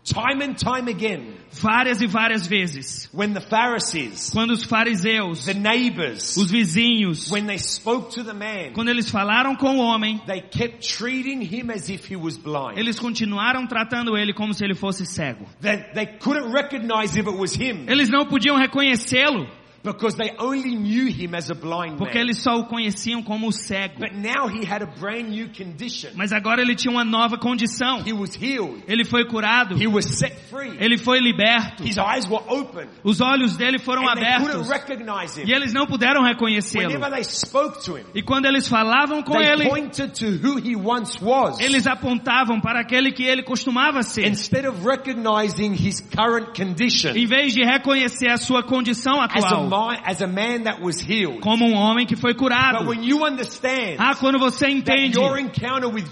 [0.04, 5.54] Time and time again, Várias e várias vezes, when the Pharisees, quando os fariseus, the
[5.54, 10.20] neighbors, os vizinhos, when they spoke to the man, quando eles falaram com o homem,
[10.26, 12.78] they kept treating him as if he was blind.
[12.78, 15.46] eles continuaram tratando ele como se ele fosse cego.
[15.62, 19.48] They, they couldn't recognize if it was him Eles não podiam reconhecê-lo,
[19.84, 22.22] because they only knew him as a blind porque man.
[22.28, 24.00] eles só o conheciam como cego.
[24.00, 26.12] But now he had a brand new condition.
[26.16, 28.02] Mas agora ele tinha uma nova condição.
[28.08, 28.84] He was healed.
[28.88, 30.78] Ele foi curado, He was set free.
[30.80, 32.88] ele foi liberto, His eyes were open.
[33.04, 35.52] os olhos dele foram And they abertos couldn't recognize e him.
[35.54, 36.86] eles não puderam reconhecê-lo.
[36.88, 40.58] Whenever they spoke to him, E quando eles falavam com they ele, pointed to who
[40.60, 41.60] he once was.
[41.60, 44.28] eles apontavam para aquele que ele costumava ser.
[44.28, 49.42] Instead of recognizing his current condition Em vez de reconhecer a sua condição atual
[49.78, 51.40] man, as a man that was healed.
[51.42, 52.86] como um homem que foi But curado.
[52.88, 56.06] when you understand Ah, quando você entende your encounter with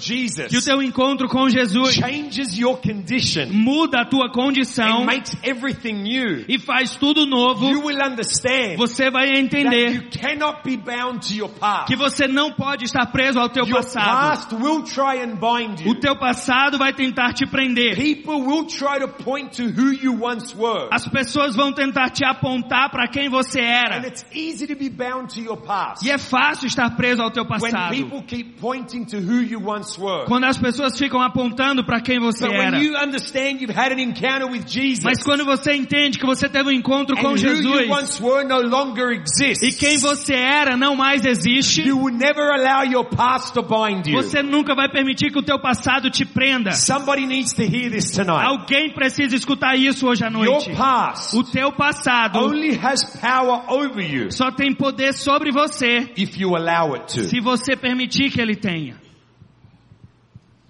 [0.49, 5.35] que o teu encontro com Jesus changes your condition muda a tua and condição makes
[5.43, 10.77] everything new, e faz tudo novo, you will understand você vai entender you cannot be
[10.77, 11.87] bound to your past.
[11.87, 14.29] que você não pode estar preso ao teu Your passado.
[14.29, 15.99] past will try and bind O you.
[15.99, 17.95] teu passado vai tentar te prender.
[17.95, 20.87] People will try to point to who you once were.
[20.91, 23.63] As pessoas vão tentar te apontar para quem você And
[23.95, 24.07] era.
[24.07, 26.05] it's easy to be bound to your past.
[26.05, 27.95] E é fácil estar preso ao teu When passado.
[27.95, 30.25] people keep pointing to who you once were.
[30.25, 32.77] Quando as pessoas ficam apontando para quem você But era.
[32.77, 36.47] when you understand you've had an encounter with Jesus Mas quando você entende que você
[36.47, 39.97] teve um encontro com and who you Jesus once were no longer exists, e quem
[39.97, 44.21] você era não mais existe, you will never allow your past to bind you.
[44.21, 46.71] você nunca vai permitir que o teu passado te prenda.
[46.73, 48.45] Somebody needs to hear this tonight.
[48.45, 50.71] Alguém precisa escutar isso hoje à Your noite.
[50.75, 56.37] past O teu passado only has power over you só tem poder sobre você if
[56.37, 57.23] you allow it to.
[57.23, 58.95] se você permitir que ele tenha.
[58.95, 60.60] Your past cannot bind you.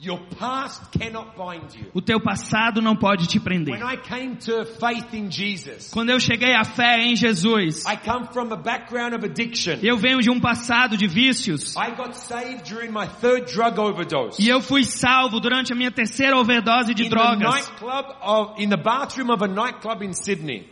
[1.93, 3.75] O teu passado não pode te prender.
[3.75, 7.97] When I came to faith in Jesus, Quando eu cheguei à fé em Jesus, I
[7.97, 9.77] come from a background of addiction.
[9.83, 11.75] eu venho de um passado de vícios.
[11.75, 14.41] I got saved during my third drug overdose.
[14.41, 17.71] e eu fui salvo durante a minha terceira overdose de drogas.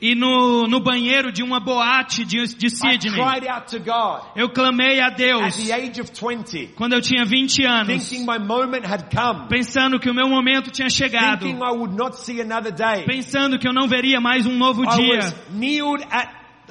[0.02, 3.12] e no, no banheiro de uma boate de, de I Sydney.
[3.12, 4.24] cried out to God.
[4.36, 5.56] Eu clamei a at Deus.
[5.58, 10.00] the age of 20, quando eu tinha 20 anos, thinking my moment had come, pensando
[10.00, 11.46] que o meu momento tinha chegado,
[13.06, 15.20] pensando que eu não veria mais um novo dia.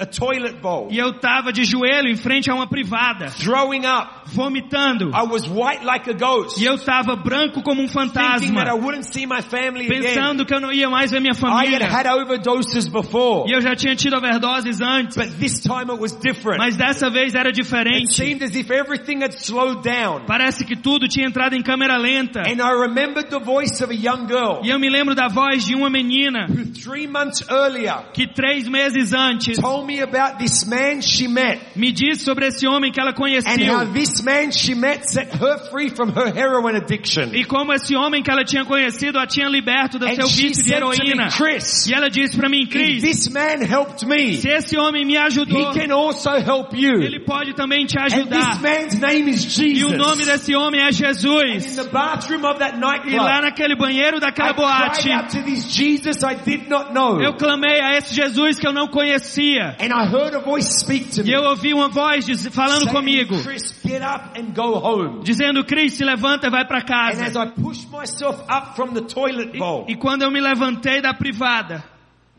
[0.01, 4.09] A toilet bowl, E eu tava de joelho em frente a uma privada, throwing up.
[4.27, 5.11] vomitando.
[5.15, 8.49] I was white like a ghost, E eu tava branco como um thinking that I
[8.49, 10.03] fantasma, wouldn't see my family again.
[10.03, 11.87] pensando que eu não ia mais ver minha I had família.
[11.89, 16.13] had overdoses before, E eu já tinha tido overdoses antes, but this time it was
[16.15, 16.59] different.
[16.59, 18.15] mas dessa vez era It diferente.
[18.15, 20.25] seemed as if everything had slowed down.
[20.27, 22.41] Parece que tudo tinha entrado em câmera lenta.
[22.41, 25.65] And I remembered the voice of a young girl E eu me lembro da voz
[25.65, 30.66] de uma menina who three months earlier que três meses antes told me about this
[30.66, 33.92] man she met me disse sobre esse homem que ela and how conheceu.
[33.94, 37.35] this man she met set her free from her heroin addiction.
[37.35, 40.62] E como esse homem que ela tinha conhecido a tinha liberto do And seu vício
[40.64, 41.29] de to me, heroína.
[41.31, 45.05] Chris, E ela disse pra mim, if Cris, this man helped me, se esse homem
[45.07, 47.01] me ajudou, he can also help you.
[47.03, 48.61] ele pode também te And this ajudar.
[48.61, 50.27] man's name is E o nome Jesus.
[50.27, 51.77] desse homem é In Jesus.
[51.77, 55.42] the bathroom of that E lá nightclub, naquele banheiro I daquela boate, cried out to
[55.42, 57.20] this Jesus I did not know.
[57.22, 59.77] eu clamei a esse Jesus que eu não conhecia.
[59.81, 61.33] And I heard a voice speak to E me.
[61.33, 65.23] eu ouvi uma voz diz- falando saying, comigo, Chris, get up and go home.
[65.23, 67.43] dizendo, Cris, se levanta e vai pra And as casa.
[67.45, 71.85] I pushed myself up from the toilet bowl, E quando eu me levantei da privada,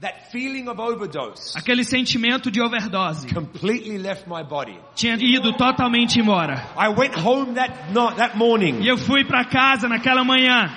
[0.02, 4.78] that feeling of overdose aquele sentimento de overdose completely left my body.
[4.96, 6.68] tinha ido totalmente embora.
[6.78, 10.70] I went home that night, that morning, E eu fui pra casa naquela manhã.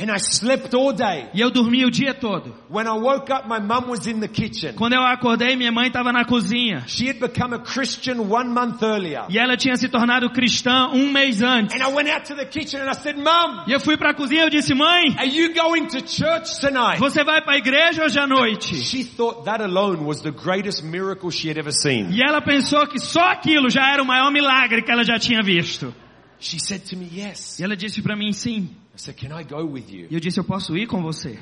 [0.00, 1.28] And I slept all day.
[1.34, 2.54] E eu dormi o dia todo.
[2.70, 4.74] When I woke up, my mum was in the kitchen.
[4.74, 6.84] Quando eu acordei, minha mãe estava na cozinha.
[6.86, 9.24] She had become a Christian one month earlier.
[9.28, 11.74] E ela tinha se tornado cristã um mês antes.
[11.74, 14.14] And I went out to the kitchen and I said, Mum, E eu fui pra
[14.14, 16.98] cozinha e eu disse, mãe, are you going to church tonight?
[16.98, 18.76] você vai pra igreja hoje à noite?
[18.76, 22.10] She thought that alone was the greatest miracle she had ever seen.
[22.12, 25.42] E ela pensou que só aquilo já era o maior milagre que ela já tinha
[25.42, 25.92] visto.
[26.40, 27.58] She said to me, yes.
[27.58, 28.70] E ela disse pra mim, sim.
[28.94, 30.06] I said, can I go with you?
[30.10, 31.38] E eu disse, eu posso ir com você?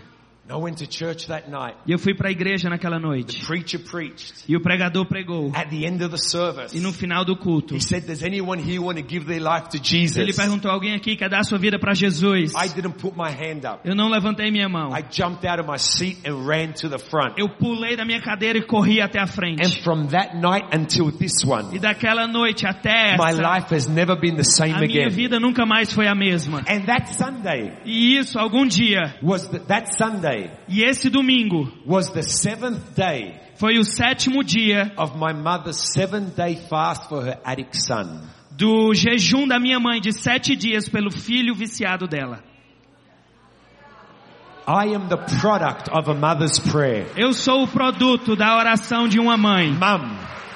[0.48, 1.76] And I went to church that night.
[1.86, 3.44] E eu fui para a igreja naquela The noite.
[3.44, 4.44] preacher preached.
[4.48, 5.50] E o pregador pregou.
[5.52, 8.62] At the end of the service, E no final do culto, he said, does anyone
[8.62, 10.36] here want to give their life to ele Jesus?
[10.36, 12.52] perguntou: alguém aqui quer dar sua vida para Jesus?
[12.54, 13.80] I didn't put my hand up.
[13.84, 14.92] Eu não levantei minha mão.
[14.96, 17.34] I jumped out of my seat and ran to the front.
[17.38, 19.82] Eu pulei da minha cadeira e corri até a And frente.
[19.82, 24.14] from that night until this E one, daquela noite até my essa, life has never
[24.16, 26.60] been the same a minha vida nunca mais foi a mesma.
[26.68, 30.35] And that Sunday E isso, algum dia, was the, that Sunday
[30.68, 36.30] e esse domingo, was the seventh day foi o sétimo dia of my mother's seven
[36.36, 38.20] day fast for her addict son.
[38.50, 42.42] do jejum da minha mãe de sete dias pelo filho viciado dela.
[44.68, 47.06] I am the product of a mother's prayer.
[47.16, 49.72] Eu sou o produto da oração de uma mãe.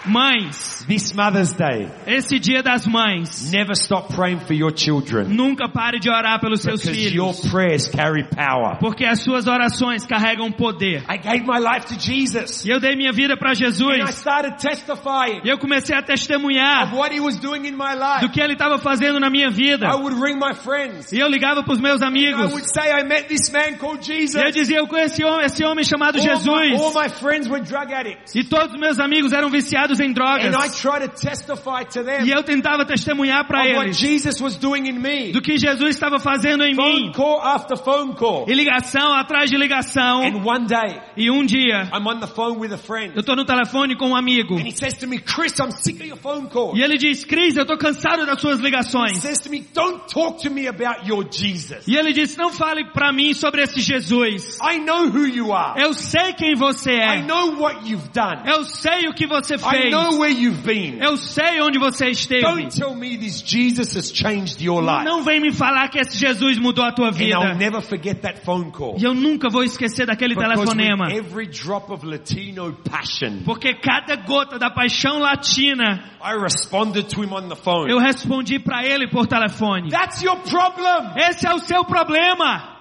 [0.07, 5.68] Mães, this Mother's Day, esse dia das mães, never stop praying for your children nunca
[5.68, 8.78] pare de orar pelos seus because your filhos, prayers carry power.
[8.80, 11.03] porque as suas orações carregam poder.
[11.09, 14.14] I gave my life to Jesus E eu dei minha vida para and I Jesus.
[14.16, 18.01] started testifying E eu comecei a of testemunhar what he was doing in my do
[18.26, 18.28] life.
[18.32, 19.86] que ele estava fazendo na minha vida.
[19.86, 21.12] I would ring my friends.
[21.12, 22.53] E eu ligava para os meus I amigos.
[22.53, 24.34] would say I met this man called Jesus.
[24.42, 26.94] E eu dizia, eu conheci esse homem chamado All my, all Jesus.
[26.94, 28.34] my friends were drug addicts.
[28.34, 30.80] E todos os meus amigos eram viciados em And I drogas.
[30.80, 34.99] tried to testify to them E eu tentava testemunhar para eles Jesus was doing in
[34.99, 35.32] me.
[35.32, 37.12] do que Jesus estava fazendo em Phone mim.
[37.12, 38.45] call after phone call.
[38.49, 40.22] E ligação atrás de ligação.
[40.22, 43.12] And one day, E um dia, I'm on the phone with a friend.
[43.16, 44.55] eu tô no telefone com um amigo.
[44.57, 46.76] And he says to me, Chris, I'm sick of your phone call.
[46.76, 49.18] E ele diz, Cris, eu tô cansado das suas He ligações.
[49.18, 51.86] says to me, don't talk to me about your Jesus.
[51.88, 54.59] E ele disse, não fale pra mim sobre esse Jesus.
[54.62, 55.80] I know who you are.
[55.80, 57.22] Eu sei quem você I é.
[57.22, 58.43] know what you've done.
[58.47, 59.91] Eu sei o que você I fez.
[59.91, 61.01] know where you've been.
[61.03, 62.43] Eu sei onde você esteve.
[62.43, 65.05] Don't tell me this Jesus has changed your life.
[65.05, 67.55] Não vem me falar que esse Jesus mudou a tua vida.
[67.55, 68.97] never forget that phone call.
[68.99, 71.07] E eu nunca vou esquecer daquele Because telefonema.
[71.07, 77.22] with every drop of Latino passion, Porque cada gota da paixão latina, I responded to
[77.22, 77.91] him on the phone.
[77.91, 79.91] eu respondi pra ele por telefone.
[79.91, 81.12] That's your problem.
[81.16, 82.80] Esse é o seu problema.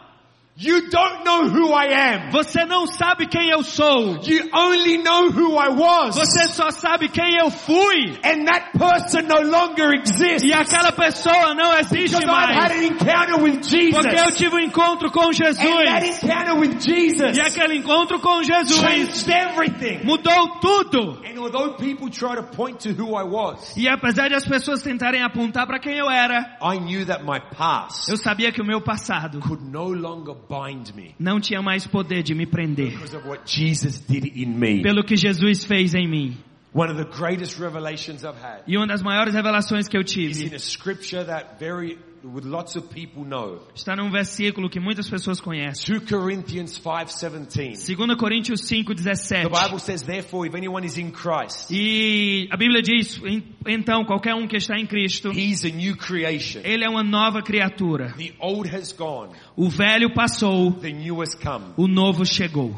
[0.62, 2.32] You don't know who I am.
[2.32, 4.20] Você não sabe quem eu sou.
[4.28, 6.18] You only know who I was.
[6.18, 8.20] Você só sabe quem eu fui.
[8.26, 10.44] And that person no longer exists.
[10.44, 12.72] E aquela pessoa não existe Because I've had mais.
[12.72, 13.96] an encounter with Jesus.
[13.96, 16.24] Porque eu tive um encontro com And that Jesus.
[16.24, 20.04] encounter with Jesus E aquele encontro com Jesus changed everything.
[20.06, 21.22] mudou tudo.
[21.26, 24.82] And although people try to point to who I was, E apesar de as pessoas
[24.84, 28.66] tentarem apontar para quem eu era, I knew that my past eu sabia que o
[28.66, 30.36] meu passado could no longer
[31.20, 34.82] não tinha mais poder de me prender because of what Jesus did in me.
[34.82, 36.38] pelo que Jesus fez em mim.
[36.74, 40.16] One of the greatest revelations I've had E uma das maiores revelações que eu is
[40.18, 43.62] in tive a scripture that very, lots of people know.
[43.76, 45.86] está num versículo que muitas pessoas conhecem.
[46.00, 47.96] 2 Corinthians 5:17.
[47.96, 49.50] 2 Coríntios The 5:17.
[49.50, 54.36] Bible says, therefore, if anyone is in Christ, E a Bíblia diz, "En- então, qualquer
[54.36, 56.62] um que está em Cristo, he's a new creation.
[56.64, 58.14] ele é uma nova criatura.
[58.18, 61.74] The old has gone, O velho passou, the new has come.
[61.78, 62.76] o novo chegou.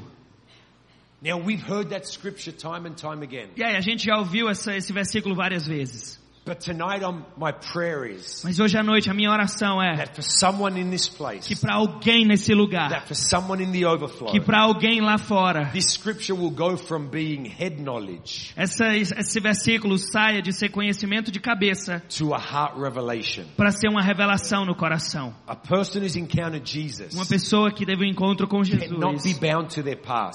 [1.24, 3.50] Now we've heard that scripture time and time again.
[3.56, 6.21] E aí, a gente já ouviu essa- esse versículo várias vezes.
[6.44, 7.02] But tonight
[7.38, 10.90] my prayer is Mas hoje à noite a minha oração é that for someone in
[10.90, 14.62] this que place, para alguém nesse lugar, that for someone in the overflow, que para
[14.64, 20.42] alguém lá fora, this scripture will go from being head knowledge essa, esse versículo saia
[20.42, 23.44] de ser conhecimento de cabeça to a heart revelation.
[23.56, 25.36] para ser uma revelação no coração.
[27.14, 28.90] Uma pessoa que teve um encontro com Jesus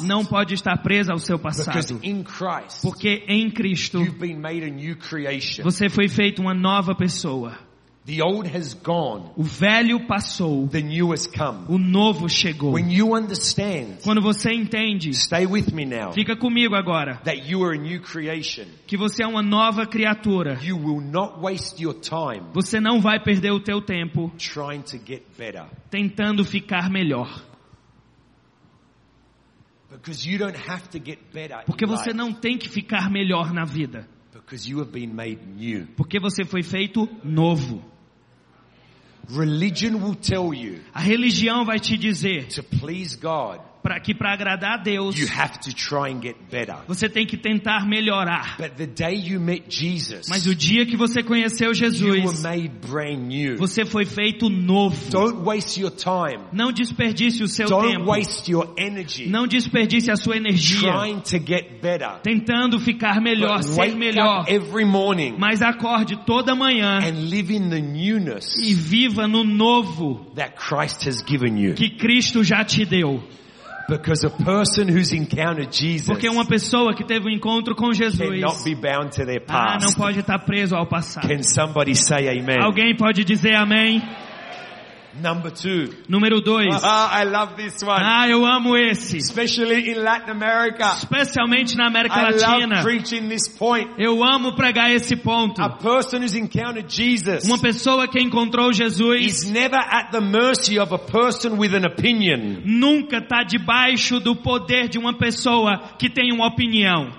[0.03, 2.01] não pode estar presa ao seu Because passado.
[2.05, 5.65] in Christ, Porque em Cristo you've been made a new creation.
[5.65, 7.59] você foi feito uma nova pessoa.
[8.05, 11.65] The old has gone, O velho passou, the new has come.
[11.69, 12.73] o novo chegou.
[12.75, 17.65] When you understand, Quando você entende, stay with me now, fica comigo agora, that you
[17.65, 20.57] are a new creation, que você é uma nova criatura.
[20.63, 24.99] you will not waste your time Você não vai perder o teu tempo trying to
[25.05, 25.65] get better.
[25.91, 27.43] tentando ficar melhor.
[29.91, 33.53] Because you don't have to get better Porque você life, não tem que ficar melhor
[33.53, 34.07] na vida.
[34.47, 35.89] Because you have been made new.
[35.97, 37.83] Porque você foi feito novo.
[39.29, 44.33] Religion will tell you A religião vai te dizer to please God, para que para
[44.33, 46.75] agradar a Deus, you have to try and get better.
[46.89, 48.57] você tem que tentar melhorar.
[48.59, 52.43] But the day you met Jesus, Mas o dia que você conheceu you were Jesus,
[52.43, 53.57] made brand new.
[53.57, 54.97] você foi feito novo.
[55.11, 56.43] Don't waste your time.
[56.53, 58.11] Não desperdice o seu Don't tempo.
[58.11, 62.19] waste your energy Não desperdice a sua energia trying to get better.
[62.25, 64.41] tentando ficar melhor, But ser melhor.
[64.43, 69.45] up every morning Mas acorde toda manhã and live in the newness e viva no
[69.45, 71.75] novo that Christ has given you.
[71.75, 73.23] que Cristo já te deu.
[73.89, 78.19] Because a person who's encountered Jesus Porque uma pessoa que teve um encontro com Jesus
[78.19, 81.29] cannot be bound to their ah, não pode estar preso ao passado.
[81.29, 82.61] Can somebody say amen?
[82.61, 84.03] Alguém pode dizer amém?
[85.23, 85.95] Number two.
[86.09, 86.75] Número dois.
[86.83, 88.01] Ah, I love this one.
[88.03, 89.17] Ah, eu amo esse.
[89.17, 90.93] Especially in Latin America.
[90.97, 92.77] Especialmente na América I Latina.
[92.77, 93.91] love preaching this point.
[93.99, 95.61] Eu amo pregar esse ponto.
[95.63, 100.79] A person who's encountered Jesus Uma pessoa que encontrou Jesus is never at the mercy
[100.79, 102.63] of a person with an opinion.
[102.65, 107.11] nunca está debaixo do poder de uma pessoa que tem uma opinião.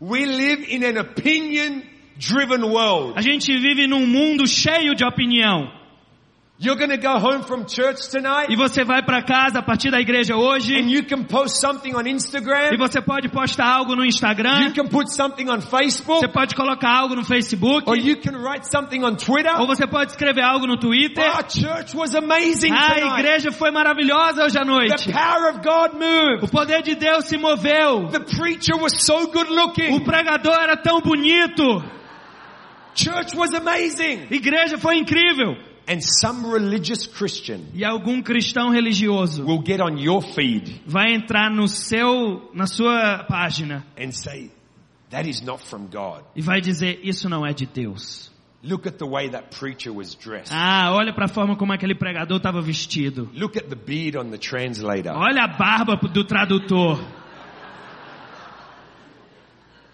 [0.00, 1.82] We live in an opinion
[2.18, 3.14] driven world.
[3.16, 5.70] A gente vive num mundo cheio de opinião.
[6.58, 10.00] You're to go home from church tonight E você vai para casa a partir da
[10.00, 12.78] igreja hoje and you can post something on e Instagram.
[12.78, 16.88] você pode postar algo no You Instagram, can put something on Facebook você pode colocar
[16.88, 19.52] algo no Facebook, or you can write something on Twitter.
[19.60, 21.22] ou você pode escrever algo no Twitter.
[21.22, 23.20] Our church was amazing A tonight.
[23.20, 25.04] igreja foi maravilhosa hoje à noite.
[25.08, 26.50] The power of God O moved.
[26.50, 28.08] poder de Deus se moveu.
[28.10, 30.00] The preacher was so good O looking.
[30.04, 31.84] pregador era tão bonito.
[32.94, 34.28] Church was amazing.
[34.30, 35.54] Igreja foi incrível.
[35.88, 41.48] And some religious Christian E algum cristão religioso will get on your feed vai entrar
[41.50, 44.50] no seu, na sua página and say,
[45.10, 46.24] that is not from God.
[46.34, 48.32] e vai dizer isso não é de Deus.
[48.64, 50.52] Look at the way that preacher was dressed.
[50.52, 53.30] Ah, olha para a forma como aquele pregador estava vestido.
[53.32, 55.12] Look at the beard on the translator.
[55.14, 56.98] Olha a barba do tradutor.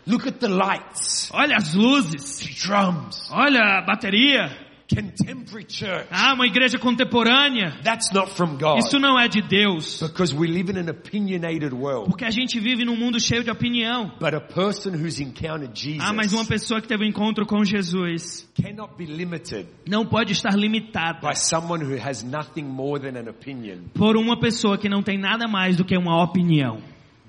[0.06, 2.38] Look at the lights, Olha as luzes.
[2.38, 3.28] the drums.
[3.30, 4.50] Olha a bateria.
[4.94, 6.06] Contemporary church.
[6.10, 7.78] Ah, uma igreja contemporânea.
[7.82, 8.78] That's not from God.
[8.78, 10.00] Isso não é de Deus.
[10.02, 12.08] Because we live in an opinionated world.
[12.08, 14.12] Porque a gente vive num mundo cheio de opinião.
[14.20, 17.64] But a person who's encountered Jesus Ah, mas uma pessoa que teve um encontro com
[17.64, 23.18] Jesus cannot be limited não pode estar limitada by someone who has nothing more than
[23.18, 23.84] an opinion.
[23.94, 26.78] por uma pessoa que não tem nada mais do que uma opinião.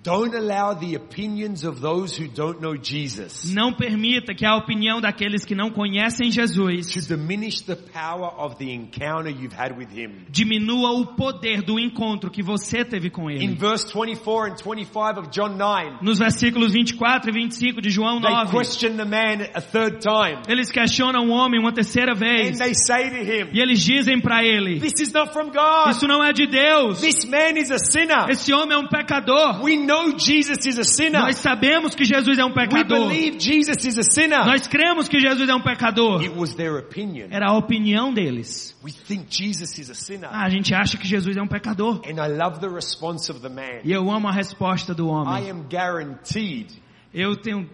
[0.04, 5.00] Don't allow the opinions of those who don't know Jesus Não permita que a opinião
[5.00, 9.88] daqueles que não conhecem to Jesus diminish the power of the encounter you've had with
[9.96, 10.26] Him.
[10.30, 13.56] diminua o poder do encontro que você teve com In ele.
[13.56, 18.30] verse 24 and 25 of John 9, Nos versículos 24 e 25 de João they
[18.30, 20.42] 9, question the man a third time.
[20.50, 24.20] eles questionam o homem uma terceira And vez they say to him, e eles dizem
[24.20, 25.92] para ele: This is not from God.
[25.92, 27.00] Isso não é de Deus.
[27.00, 28.30] This man is a sinner.
[28.30, 29.64] Esse homem é um pecador.
[29.64, 31.22] We know Jesus is a sinner.
[31.22, 33.08] Nós sabemos que Jesus é um We pecador.
[33.10, 34.46] believe Jesus is a sinner.
[34.46, 36.22] Nós cremos que Jesus é um pecador.
[36.22, 37.28] It was their opinion.
[37.32, 38.76] Era a opinião deles.
[38.84, 40.30] We think Jesus is a sinner.
[40.32, 42.02] Ah, a gente acha que Jesus é um pecador.
[42.06, 43.82] And I love the response of the man.
[43.84, 45.50] E eu amo a resposta do I homem.
[45.52, 46.68] am guaranteed,
[47.14, 47.70] Eu tenho,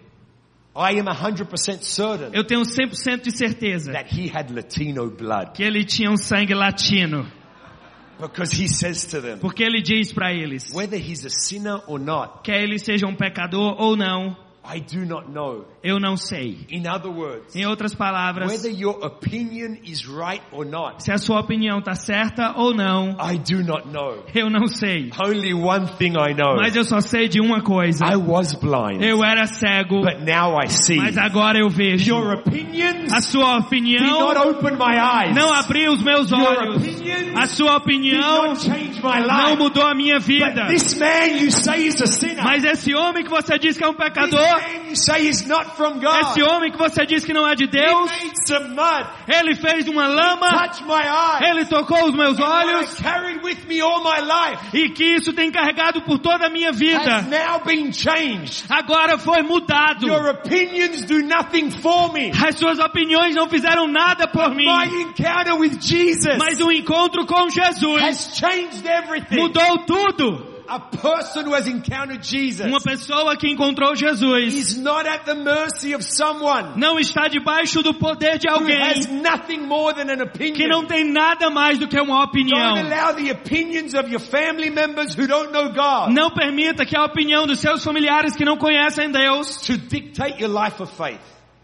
[0.76, 5.52] I am 100% certain eu tenho 100% de certeza that he had Latino blood.
[5.54, 7.26] que ele tinha um sangue latino.
[8.20, 11.98] Because he says to them, Porque ele diz para eles, whether he's a sinner or
[11.98, 15.64] not, quer ele seja um pecador ou não, I do not know.
[15.82, 16.58] eu não sei.
[16.70, 21.16] In other words, Em outras palavras, whether your opinion is right or not, se a
[21.18, 24.22] sua opinião está certa ou não, I do not know.
[24.34, 25.10] eu não sei.
[25.18, 26.56] Only one thing I know.
[26.56, 28.04] Mas eu só sei de uma coisa.
[28.04, 30.96] I was blind, Eu era cego, but now I see.
[30.98, 32.10] mas agora eu vejo.
[32.10, 35.34] Your opinions A sua did opinião not open my eyes.
[35.34, 36.76] não abriu os meus Your olhos.
[36.76, 39.56] opinions A sua did opinião not change my não life.
[39.62, 40.46] mudou a minha vida.
[40.66, 42.44] But this man you say is a sinner.
[42.44, 45.76] Mas esse homem que você diz que é um pecador, man you say is not
[45.76, 46.20] from God.
[46.22, 49.06] esse homem que você diz que não é de Deus, mud.
[49.28, 50.48] ele fez uma lama,
[51.42, 53.00] ele tocou os meus olhos
[54.72, 57.22] e que isso tem carregado por toda a minha vida.
[58.68, 60.06] Agora foi mudado.
[62.46, 64.66] As suas opiniões não fizeram nada por mim,
[66.38, 68.02] mas o encontro com Jesus
[69.30, 70.49] mudou tudo.
[70.70, 75.34] A person who has encountered Jesus Uma pessoa que encontrou Jesus is not at the
[75.34, 80.30] mercy of someone não está debaixo do poder de alguém has nothing more than an
[80.54, 82.76] que não tem nada mais do que uma opinião.
[86.10, 89.58] Não permita que a opinião dos seus familiares que não conhecem Deus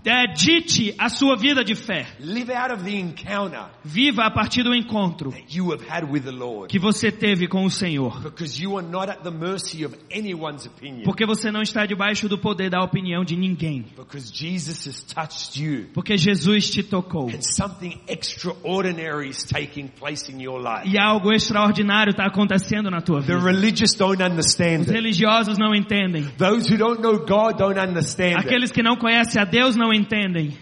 [0.02, 0.16] faith.
[0.16, 2.06] é, dite a sua vida de fé.
[2.20, 6.22] Live out of the encounter Viva a partir do encontro that you have had with
[6.22, 6.68] the Lord.
[6.68, 8.20] que você teve com o Senhor.
[8.22, 11.04] Because you are not at the mercy of anyone's opinion.
[11.04, 13.84] Porque você não está debaixo do poder da opinião de ninguém.
[13.96, 15.86] Because Jesus has touched you.
[15.92, 17.28] Porque Jesus te tocou.
[17.28, 20.88] And something extraordinary is taking place in your life.
[20.88, 23.38] E algo extraordinário está acontecendo na tua vida.
[23.38, 26.24] religious don't understand Os religiosos não entendem.
[26.38, 28.46] Those who don't know God don't understand it.
[28.46, 29.95] Aqueles que não conhecem a Deus não entendem.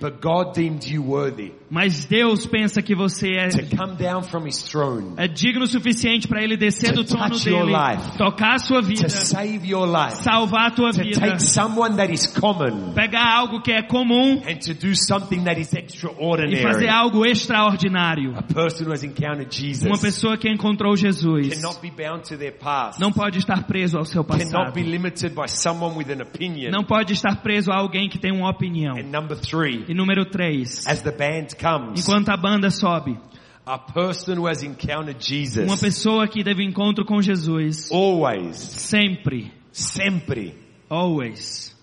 [0.01, 4.47] But God deemed you worthy Mas Deus pensa que você é, to come down from
[4.47, 7.73] His throne, é digno o suficiente para Ele descer To do trono dele,
[8.17, 11.97] tocar a sua vida, to save your life, salvar a tua to vida, take someone
[11.97, 16.63] that is common pegar algo que é comum and to do something that is e
[16.63, 18.35] fazer algo extraordinário.
[18.37, 22.37] A person who has encountered Jesus Uma pessoa que encontrou Jesus cannot be bound to
[22.37, 24.75] their past, não pode estar preso ao seu cannot passado.
[24.75, 26.71] be limited by someone with an opinion.
[26.71, 28.97] Não pode estar preso a alguém que tem uma opinião.
[29.15, 30.87] Number three, E número 3.
[30.89, 33.17] as the band comes, Enquanto a banda sobe,
[33.65, 39.53] a person who has encountered uma Jesus pessoa que teve encontro com Jesus, always, sempre,
[39.73, 40.55] sempre,
[40.91, 41.75] always,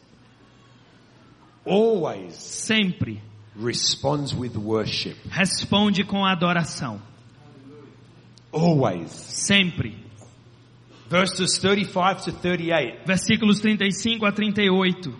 [1.65, 3.21] always sempre
[3.55, 5.15] responds with worship.
[5.29, 7.01] responde com adoração.
[8.51, 9.09] Always.
[9.11, 9.95] Sempre.
[11.09, 13.05] Verses 35 to 38.
[13.05, 15.13] Versículos 35 a 38.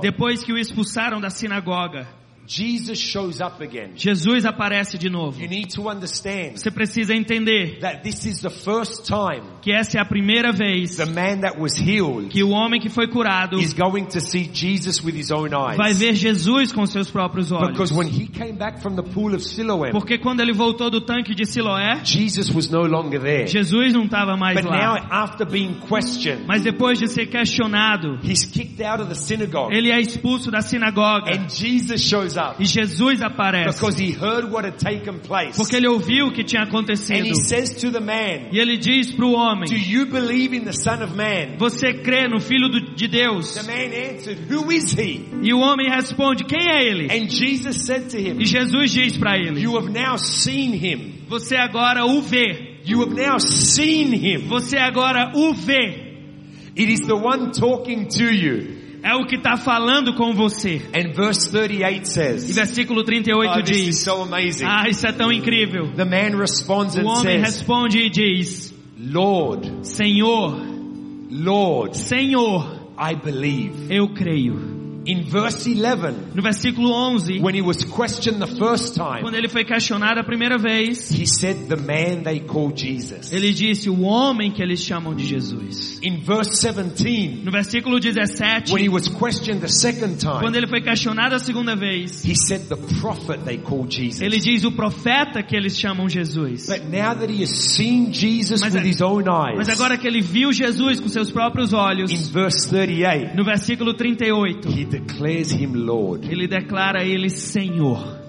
[0.00, 2.06] Depois que o expulsaram da sinagoga,
[2.46, 3.92] Jesus shows up again.
[3.96, 5.40] Jesus aparece de novo.
[5.40, 9.98] You need to understand Você precisa entender that this is the first time que essa
[9.98, 13.58] é a primeira vez the man that was healed que o homem que foi curado
[13.58, 15.98] is going to see Jesus with his own vai eyes.
[15.98, 17.92] ver Jesus com seus próprios Because olhos.
[17.92, 21.34] when he came back from the pool of Siloam, Porque quando ele voltou do tanque
[21.34, 23.46] de Siloé, Jesus was no longer there.
[23.46, 25.08] Jesus não estava mais But now, lá.
[25.10, 29.74] after being questioned, Mas depois de ser questionado, he's kicked out of the synagogue.
[29.74, 31.30] ele é expulso da sinagoga.
[31.32, 33.76] And Jesus shows up E Jesus aparece.
[33.78, 35.56] because he heard what had taken place.
[35.56, 37.24] Porque ele ouviu o que tinha And acontecido.
[37.26, 40.64] he says to the man, E ele diz para o Do homem, you believe in
[40.64, 41.56] the Son of Man?
[41.58, 43.54] você crê no Filho do- de Deus?
[43.54, 45.24] The man answered, Who is he?
[45.42, 47.06] E o homem responde, quem é ele?
[47.10, 51.24] And Jesus said to him, E Jesus diz para ele, You have now seen him.
[51.28, 52.76] você agora o vê.
[52.84, 54.46] You have now seen him.
[54.46, 56.04] Você agora o vê.
[56.78, 58.76] It is the one talking to you.
[59.06, 60.82] É o que está falando com você.
[60.92, 64.28] And verse 38 E says, versículo 38 oh, is diz, so
[64.64, 65.92] ah, isso é tão incrível.
[65.92, 70.60] The man responds O homem says, responde e diz, Lord, Senhor,
[71.30, 73.94] Lord, Senhor, I believe.
[73.94, 74.75] eu creio.
[75.06, 79.48] In verse 11, No versículo 11, when he was questioned the first time, quando ele
[79.48, 83.32] foi questionado a primeira vez, he said, the man they call Jesus.
[83.32, 86.00] ele disse o homem que eles chamam de Jesus.
[86.02, 90.66] In verse 17, No versículo 17, when he was questioned the second quando time, ele
[90.66, 94.20] foi questionado a segunda vez, he said, the prophet they call Jesus.
[94.20, 96.66] ele diz o profeta que eles chamam Jesus.
[96.66, 100.08] But now that he has seen Jesus Mas with his own Mas eyes, agora que
[100.08, 105.50] ele viu Jesus com seus próprios olhos, in verse 38, no versículo 38, he declares
[105.52, 106.26] him Lord.
[106.30, 108.24] ele declara ele Senhor.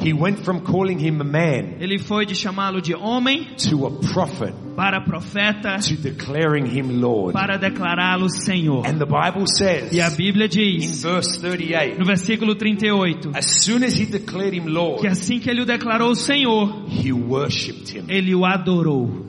[0.00, 3.90] He went from calling him a man Ele foi de chamá-lo de homem to a
[3.90, 7.32] prophet para profeta to declaring him Lord.
[7.32, 8.84] para declará-lo Senhor.
[8.86, 13.62] And the Bible says E a Bíblia in diz, verse 38, no versículo 38, as
[13.64, 17.96] soon as he declared him que Lord, assim que ele o declarou Senhor, he worshipped
[17.96, 18.06] him.
[18.08, 19.26] ele o adorou.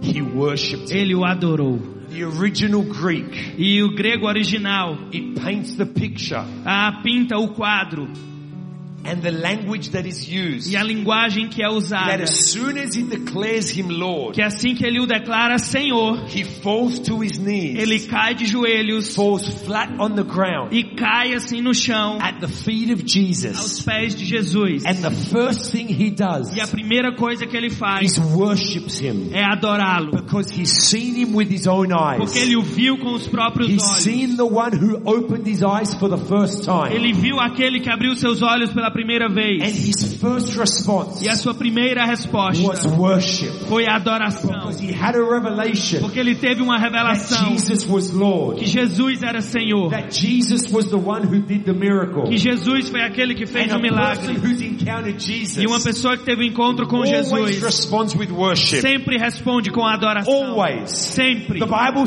[0.00, 0.98] He worshipped him.
[0.98, 1.78] Ele o adorou.
[2.14, 6.44] The original Greek, E o grego original it paints the picture.
[6.64, 8.08] Ah, pinta o quadro
[9.04, 10.70] and the language that is used.
[10.72, 12.22] e a linguagem que é That usada.
[12.22, 16.44] as soon as he declares him Lord, Que assim que ele o declara Senhor, he
[16.44, 21.34] falls to his knees, ele cai de joelhos falls flat on the ground e cai
[21.34, 23.80] assim no chão at the feet of aos Jesus.
[23.84, 24.84] pés de Jesus.
[24.86, 28.98] And the first thing he does E a primeira coisa que ele faz is worships
[29.00, 30.10] him é adorá-lo.
[30.12, 32.36] because he's seen him with his own Porque eyes.
[32.36, 34.02] ele o viu com os próprios He's olhos.
[34.02, 36.92] seen the one who opened his eyes for the first time.
[36.94, 39.86] Ele viu aquele que abriu seus olhos pela primeira And vez.
[39.86, 43.50] his first response E a sua primeira was resposta worship.
[43.68, 44.50] foi a adoração.
[44.60, 48.60] Because he had a revelation Porque ele teve uma that revelação Jesus was Lord.
[48.60, 49.90] que Jesus era Senhor.
[49.90, 52.24] That Jesus was the one who did the miracle.
[52.28, 54.34] Que Jesus foi aquele que fez o milagre.
[55.56, 57.60] E uma pessoa que teve um encontro com Jesus
[58.80, 60.34] sempre responde com adoração.
[60.34, 60.90] Always.
[60.90, 61.58] Sempre.
[61.58, 62.04] The Bible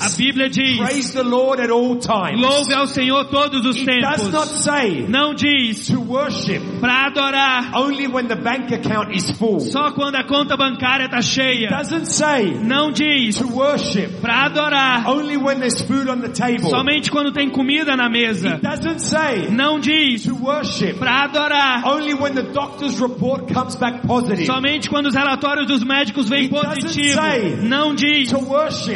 [0.00, 2.40] A Bíblia diz, praise the Lord at all times.
[2.40, 4.64] louve ao Senhor todos os It does not tempos.
[4.64, 9.56] say Não diz to worship para adorar only when the bank account is full.
[9.56, 11.68] It só quando a conta bancária está cheia.
[11.68, 16.70] doesn't say Não diz to worship para adorar only when there's food on the table.
[16.70, 18.54] somente quando tem comida na mesa.
[18.54, 23.76] It doesn't say Não diz to worship para adorar only when the doctor's report comes
[23.76, 24.46] back positive.
[24.46, 28.32] somente quando os relatórios dos médicos vêm say Não diz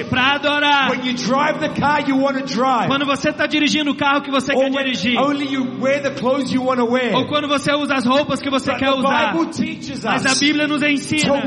[0.08, 2.86] para adorar when you drive the car you want to drive.
[2.88, 5.18] quando você está dirigindo o carro que você Or quer dirigir.
[5.18, 7.14] only you wear the clothes you want to wear.
[7.14, 9.34] Ou quando você usa as roupas que você But quer usar.
[10.04, 11.42] Mas a Bíblia nos ensina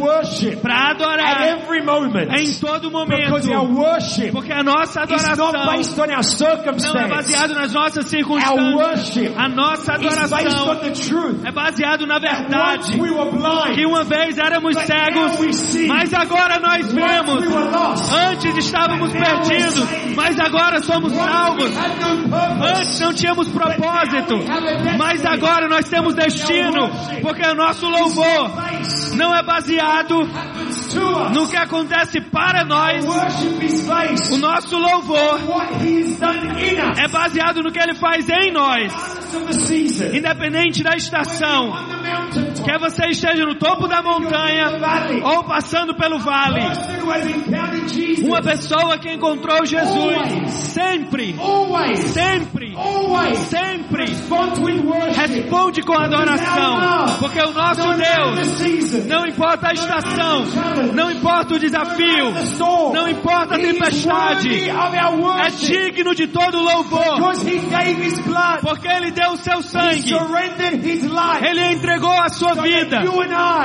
[0.61, 2.30] para at adorar every moment.
[2.38, 3.80] em todo Because our momento.
[3.80, 5.61] worship Porque a nossa adoração não
[7.01, 8.73] é baseado nas nossas Our circunstâncias.
[8.75, 10.38] worship A nossa adoração
[11.43, 12.97] é baseado na verdade.
[13.76, 17.43] Que uma vez éramos cegos, mas agora nós vemos.
[18.13, 19.84] Antes estávamos perdidos,
[20.15, 21.72] mas agora somos salvos.
[22.78, 24.36] Antes não tínhamos propósito,
[24.97, 26.89] mas agora nós temos destino,
[27.22, 28.51] porque o nosso louvor
[29.15, 30.15] não é baseado
[31.34, 33.05] no que acontece para nós.
[34.32, 35.39] O nosso louvor
[36.97, 38.93] é baseado no que Ele faz em nós,
[40.13, 41.56] independente da estação.
[41.65, 44.68] On the mountaintop, Quer você esteja no topo da montanha
[45.24, 46.59] ou passando pelo vale.
[48.26, 51.34] Uma pessoa que encontrou Jesus sempre,
[51.95, 52.76] sempre,
[53.49, 54.05] sempre
[55.15, 56.76] responde com adoração,
[57.20, 60.43] porque o nosso Deus não importa a estação,
[60.93, 62.34] não importa o desafio,
[62.93, 67.18] não importa a tempestade, é digno de todo louvor,
[68.61, 70.13] porque Ele deu o seu sangue.
[71.41, 73.03] Ele entregou a sua vida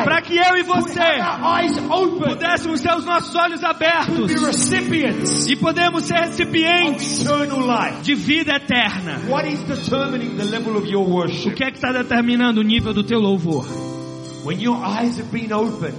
[0.05, 1.01] para que eu e você
[2.19, 7.25] pudéssemos ter os nossos olhos to abertos e podemos ser recipientes
[8.03, 9.21] de vida eterna.
[11.49, 13.92] O que é que está determinando o nível do teu louvor?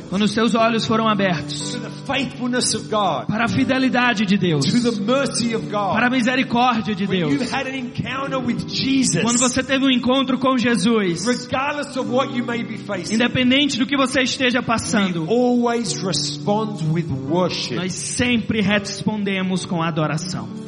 [0.10, 4.38] Quando os teus olhos foram abertos to the faithfulness of God, para a fidelidade de
[4.38, 9.24] Deus, to the mercy of para a misericórdia de Deus, had an encounter with Jesus,
[9.24, 13.78] quando você teve um encontro com Jesus, regardless of what you may be facing, independente
[13.80, 17.76] do que você esteja passando, always respond with worship.
[17.76, 20.63] nós sempre respondemos com adoração.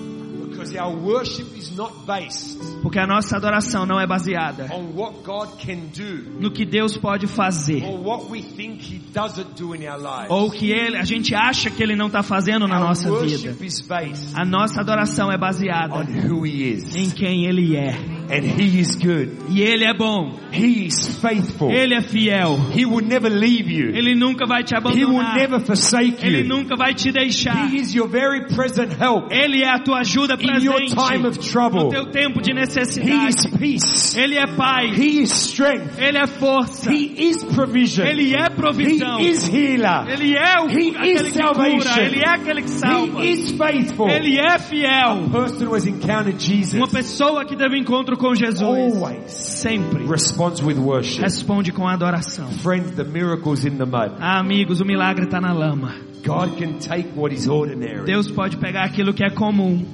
[2.82, 6.98] Porque a nossa adoração não é baseada on what God can do no que Deus
[6.98, 10.30] pode fazer, or what we think He doesn't do in our lives.
[10.30, 13.16] ou que ele, a gente acha que Ele não está fazendo na our nossa vida.
[13.50, 15.96] worship is based A nossa adoração é on baseada
[16.28, 16.96] who He is.
[16.96, 17.98] em quem Ele é.
[18.30, 19.32] And He is good.
[19.50, 21.70] E Ele é bom, He is faithful.
[21.72, 23.90] Ele é fiel, He will never leave you.
[23.96, 26.48] Ele nunca vai te He will abandonar, never forsake Ele you.
[26.48, 27.70] nunca vai te deixar.
[27.70, 31.26] He is your very present help Ele é a tua ajuda in your presente time
[31.28, 31.90] of no trouble.
[31.90, 33.58] teu tempo de He is necessidade.
[33.60, 34.18] peace.
[34.18, 36.00] Ele é paz, He is strength.
[36.00, 38.06] Ele é força, He is provision.
[38.08, 40.08] Ele é provisão, He is healer.
[40.10, 41.78] Ele é o, He aquele is que salvation.
[41.78, 44.10] cura, Ele é aquele que salva, He is faithful.
[44.10, 45.30] Ele é fiel.
[45.32, 50.62] person who has encountered Jesus Uma pessoa que teve encontro com Jesus always sempre responds
[50.62, 51.22] with worship.
[51.22, 52.50] responde com adoração.
[52.60, 54.16] Friends, the miracle's in the mud.
[54.20, 55.96] Ah, amigos, o milagre está na lama.
[56.26, 59.86] God can take what is ordinary, Deus pode pegar aquilo que é comum,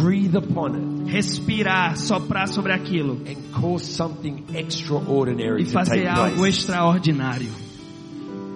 [0.00, 7.65] breathe upon it, respirar, soprar sobre aquilo and cause something extraordinary e fazer algo extraordinário.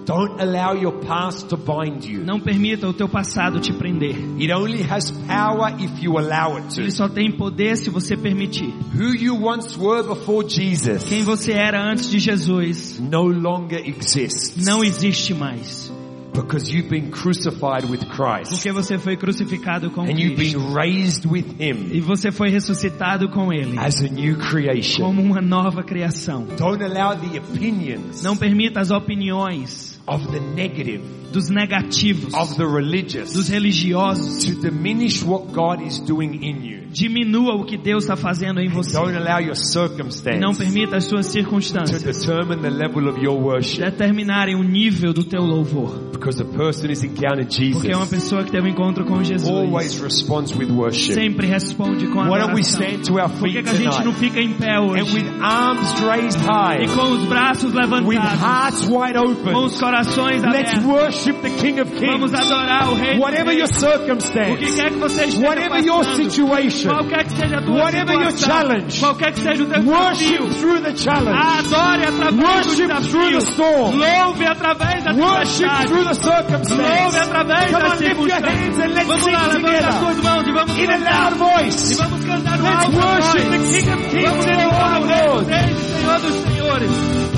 [0.05, 2.23] Don't allow your past to bind you.
[2.25, 4.15] Não permita o teu passado te prender.
[4.39, 6.95] It only has power if you allow it Ele to.
[6.95, 8.73] só tem poder se você permitir.
[8.95, 14.65] Who you once were before Jesus Quem você era antes de Jesus no longer exists
[14.65, 15.91] não existe mais.
[16.33, 20.59] Because you've been crucified with Christ Porque você foi crucificado com and you've Cristo.
[20.59, 23.77] been raised with Him E você foi ressuscitado com Ele.
[23.77, 25.03] as a new creation.
[25.03, 26.45] Como uma nova criação.
[26.57, 32.65] Don't allow the opinions Não permita as opiniões of the negative, dos negativos, of the
[32.65, 34.45] religious, dos religiosos.
[34.45, 36.81] to diminish what God is doing in you.
[36.91, 38.93] Diminua o que Deus está fazendo em você.
[38.93, 43.39] Don't allow your E não permita as suas to circunstâncias determine the level of your
[43.39, 43.79] worship.
[43.81, 46.11] determinarem o nível do teu louvor.
[46.11, 49.23] Because a person who's encountered Porque é uma Jesus pessoa que teve um encontro com
[49.23, 51.13] Jesus always responds with worship.
[51.13, 52.59] sempre responde com adoração.
[52.59, 55.15] stand to our Por que, feet que a gente não fica em pé and hoje?
[55.15, 59.79] with arms raised high, E com os braços with levantados, hearts wide com open, os
[59.79, 60.85] corações let's abertos,
[61.21, 62.33] worship the King of vamos Kings.
[62.33, 63.71] adorar o Rei Whatever your Reis.
[63.71, 67.61] O que circumstance, quer que você esteja whatever your passando, situation, qualquer que seja a
[67.61, 71.39] tua whatever your situação, challenge, qualquer que seja o teu worship desafio, through the challenge,
[71.39, 76.13] adore através do worship through desafio, the storm, louve através da worship tempestade, through the
[76.13, 77.17] louve circumstance.
[77.17, 79.87] através Come on, lift your hands and let's Vamos sing lá, together.
[79.87, 81.31] as suas mãos e vamos In a cantar.
[81.31, 83.71] loud E voice, vamos cantar let's worship the voz.
[83.71, 85.49] King of Kings Vamos and Lord of Lords.
[85.49, 87.30] E Senhor dos Senhores.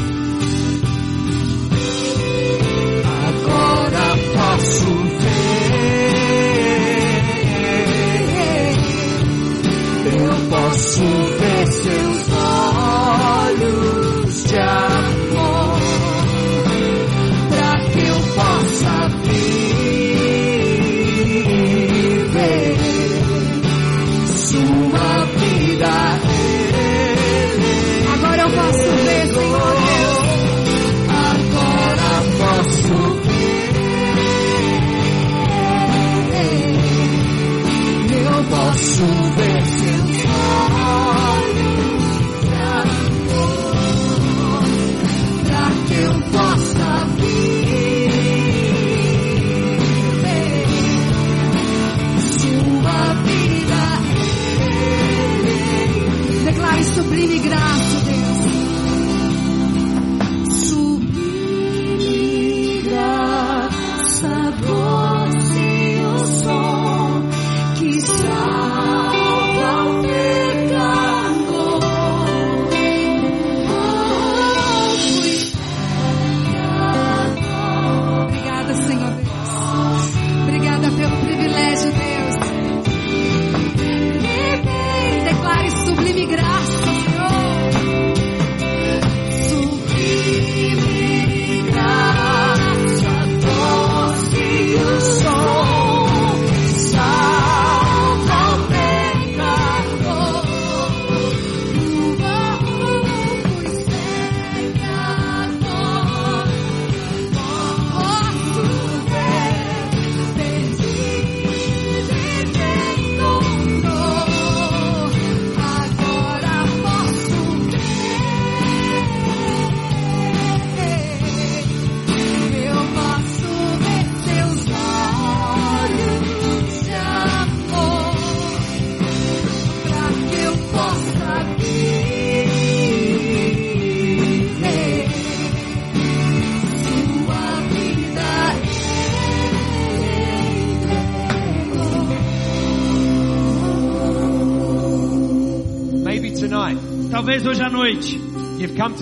[4.53, 5.33] Posso ver,
[10.13, 11.01] eu posso
[11.39, 11.42] ver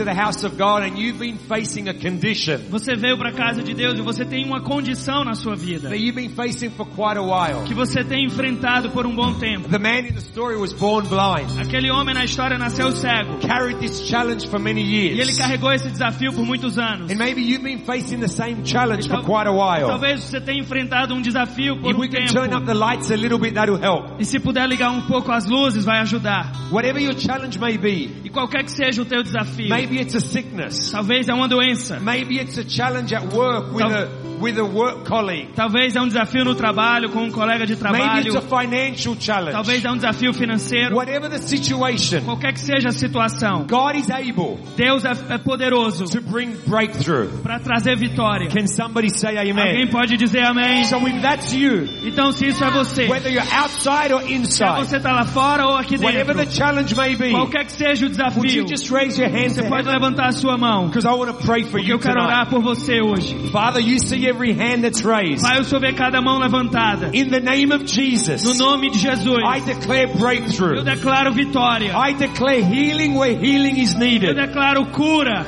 [0.04, 3.34] to the house of God and you've been facing a condition você veio para a
[3.34, 6.70] casa de Deus e você tem uma condição na sua vida that you've been facing
[6.72, 7.66] for quite a while.
[7.68, 9.70] que você tem enfrentado por um bom tempo.
[9.70, 13.80] The man in the story was born blind, Aquele homem na história nasceu cego carried
[13.80, 15.38] this challenge for many e ele years.
[15.38, 17.12] carregou esse desafio por muitos anos.
[17.12, 19.88] And maybe you've been facing the same challenge for Tal- quite a while.
[19.88, 22.66] Talvez você tenha enfrentado um desafio por If um we can turn up tempo.
[22.66, 24.20] the lights a little bit, that'll help.
[24.20, 26.52] E se puder ligar um pouco as luzes, vai ajudar.
[26.72, 30.20] Whatever your challenge may be, E qualquer que seja o teu desafio, maybe it's a
[30.20, 34.10] sickness, talvez é uma doença, maybe it's a challenge at work with a
[34.42, 38.28] with a work colleague, talvez é um desafio no trabalho com um colega de maybe
[38.28, 39.52] it's a trabalho, financial challenge.
[39.52, 44.10] talvez é um desafio financeiro, Whatever the situation, qualquer que seja a situação, God is
[44.10, 47.42] able Deus é, é poderoso to bring breakthrough.
[47.44, 48.50] para trazer vitória.
[48.50, 49.88] Can somebody say Alguém amen?
[49.88, 50.86] pode dizer amém?
[50.86, 54.80] So if that's you, Então se isso é você, whether you're outside or se inside,
[54.80, 58.06] você está lá fora ou aqui whatever the dentro, challenge may be, qualquer que seja
[58.06, 61.12] o would desafio, you just raise your hands pode levantar a sua mão, Because I
[61.14, 62.50] want to pray for porque you eu quero orar tonight.
[62.50, 63.50] por você hoje.
[63.52, 65.42] Father, you see every hand that's raised.
[65.42, 67.10] Pai, eu só ver cada mão levantada.
[67.14, 70.84] In the name of No Jesus, nome de Jesus, I declare eu breakthrough.
[70.84, 71.94] declaro vitória.
[71.96, 74.36] I declare healing where healing is Eu needed.
[74.36, 75.46] declaro cura.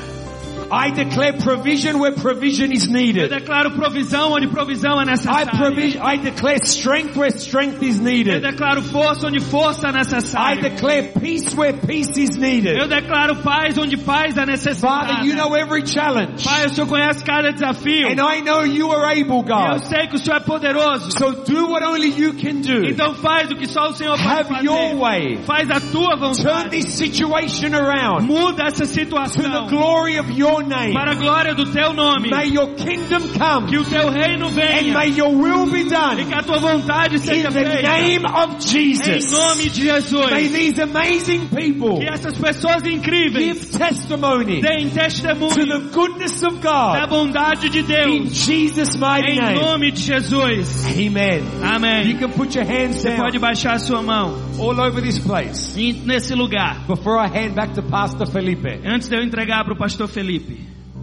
[0.71, 3.23] I declare provision where provision is needed.
[3.23, 5.51] Eu declaro provisão onde provisão é I, necessária.
[5.51, 8.35] provi- I declare strength where strength is needed.
[8.35, 10.59] Eu declaro força onde força é I necessária.
[10.59, 12.77] I declare peace where peace is needed.
[12.77, 15.15] Eu declaro paz onde paz é necessária.
[15.15, 16.43] Father, you know every challenge.
[16.43, 18.07] Pai, o Senhor conhece cada desafio.
[18.07, 21.11] And I know you are able, E eu sei que o Senhor é poderoso.
[21.11, 22.85] So do what only you can do.
[22.89, 25.37] Então faz o que só o Senhor pode Have your way.
[25.45, 29.43] Faz a tua Turn this situation around Muda essa situação.
[29.43, 30.93] to the glory of your name.
[30.93, 32.29] para a glória do teu nome.
[32.29, 34.93] May your kingdom come Que o teu reino and venha.
[34.93, 37.81] may your will be E done que a tua vontade in seja the feita.
[37.81, 39.31] name of Em Jesus.
[39.31, 40.31] nome de Jesus.
[40.31, 46.43] May these amazing people Que essas pessoas incríveis give testimony deem to testemunho the goodness
[46.43, 48.33] of da God bondade de in Deus.
[48.45, 49.59] Jesus' mighty Em name.
[49.59, 50.85] nome de Jesus.
[50.85, 51.43] Amen.
[51.61, 52.17] You Amém.
[52.17, 55.77] can put your hands Você down pode baixar a sua mão all over this place.
[55.79, 56.85] em- nesse lugar.
[56.87, 58.79] Before I hand back to Pastor Felipe.
[58.85, 60.42] Antes de eu entregar para o pastor Felipe.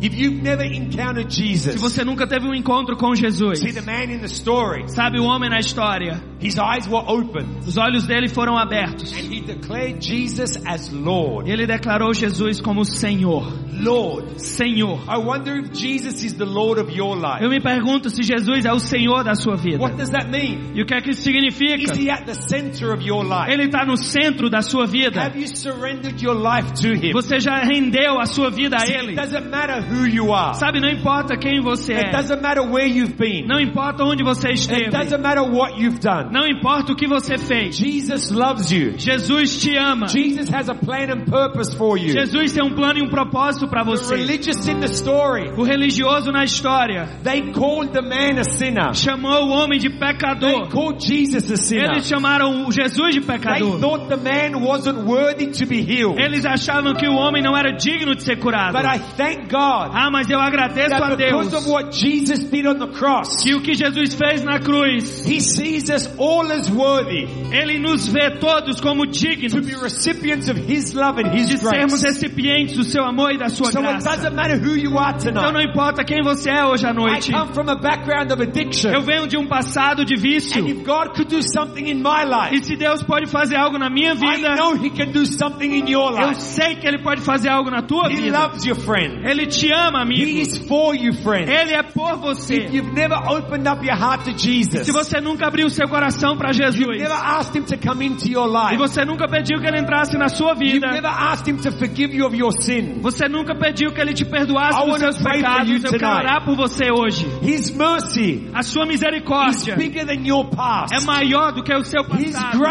[0.00, 3.82] If you've never encountered Se Jesus, você nunca teve um encontro com Jesus, see the
[3.82, 8.06] man in the story, sabe o homem na história, his eyes were open os olhos
[8.06, 9.12] dele foram abertos.
[9.12, 11.48] and he declared Jesus as Lord.
[11.50, 13.52] Ele declarou Jesus como Senhor.
[13.80, 14.40] Lord.
[14.40, 15.00] Senhor.
[15.08, 17.42] I wonder if Jesus is the Lord of your life.
[17.42, 19.78] Eu me pergunto se Jesus é o Senhor da sua vida.
[19.78, 20.72] What does that mean?
[20.74, 21.76] E o que é que isso significa?
[21.82, 23.50] Is he at the center of your life?
[23.50, 25.20] Ele está no centro da sua vida.
[25.22, 27.12] Have you surrendered your life to him?
[27.12, 29.12] Você já rendeu a sua vida a Ele.
[29.12, 30.54] It doesn't matter who you are.
[30.54, 32.10] Sabe, não importa quem você It é.
[32.12, 33.46] doesn't matter where you've been.
[33.46, 34.90] Não importa onde você It esteve.
[34.90, 36.29] doesn't matter what you've done.
[36.30, 37.76] Não importa o que você fez.
[37.76, 38.94] Jesus loves you.
[38.98, 40.08] Jesus te ama.
[40.08, 42.12] Jesus has a plan and purpose for you.
[42.12, 44.16] Jesus tem um plano e um propósito para The você.
[44.16, 48.94] religious in the story, O religioso na história they called the man a sinner.
[48.94, 50.68] chamou o homem de They pecador.
[50.70, 51.90] called Jesus a sinner.
[51.92, 53.78] Eles chamaram o Jesus de They pecador.
[53.80, 56.18] thought the man wasn't worthy to be healed.
[56.20, 58.72] Eles achavam que o homem não era digno de ser curado.
[58.76, 62.44] But I thank God Ah, mas eu agradeço a that because Deus of what Jesus
[62.44, 66.52] did on the cross, que o que Jesus fez na cruz, He sees us all
[66.52, 71.34] as worthy Ele nos vê todos como to dignos be recipients of His love and
[71.34, 74.10] His de sermos recipientes do seu amor e da sua So it graça.
[74.10, 75.52] doesn't matter who you are Então tonight.
[75.54, 77.32] não importa quem você é hoje à I noite.
[77.32, 78.90] come from a background of addiction.
[78.90, 80.62] Eu venho de um passado de vício.
[80.62, 83.78] And if God could do something in my life, E se Deus pode fazer algo
[83.78, 86.40] na minha I vida, know He can do something in your eu life.
[86.42, 88.38] sei que Ele pode fazer algo na tua He vida.
[88.38, 89.24] loves you, friend.
[89.26, 90.38] Ele te ama, He amigo.
[90.40, 91.48] is for you, friend.
[91.50, 92.54] Ele é por If você.
[92.70, 96.52] you've never opened up your heart to Jesus, Se você nunca abriu seu coração para
[96.52, 99.80] Jesus, never asked Him to come into your e life, você nunca pediu que Ele
[99.80, 103.54] entrasse na sua vida, never asked Him to forgive you of your sin, você nunca
[103.54, 107.26] pediu que Ele te perdoasse dos seus pecados, eu quero orar por você hoje.
[107.42, 110.94] His mercy A sua is misericórdia bigger than your past.
[110.94, 112.64] é maior do que o seu His passado.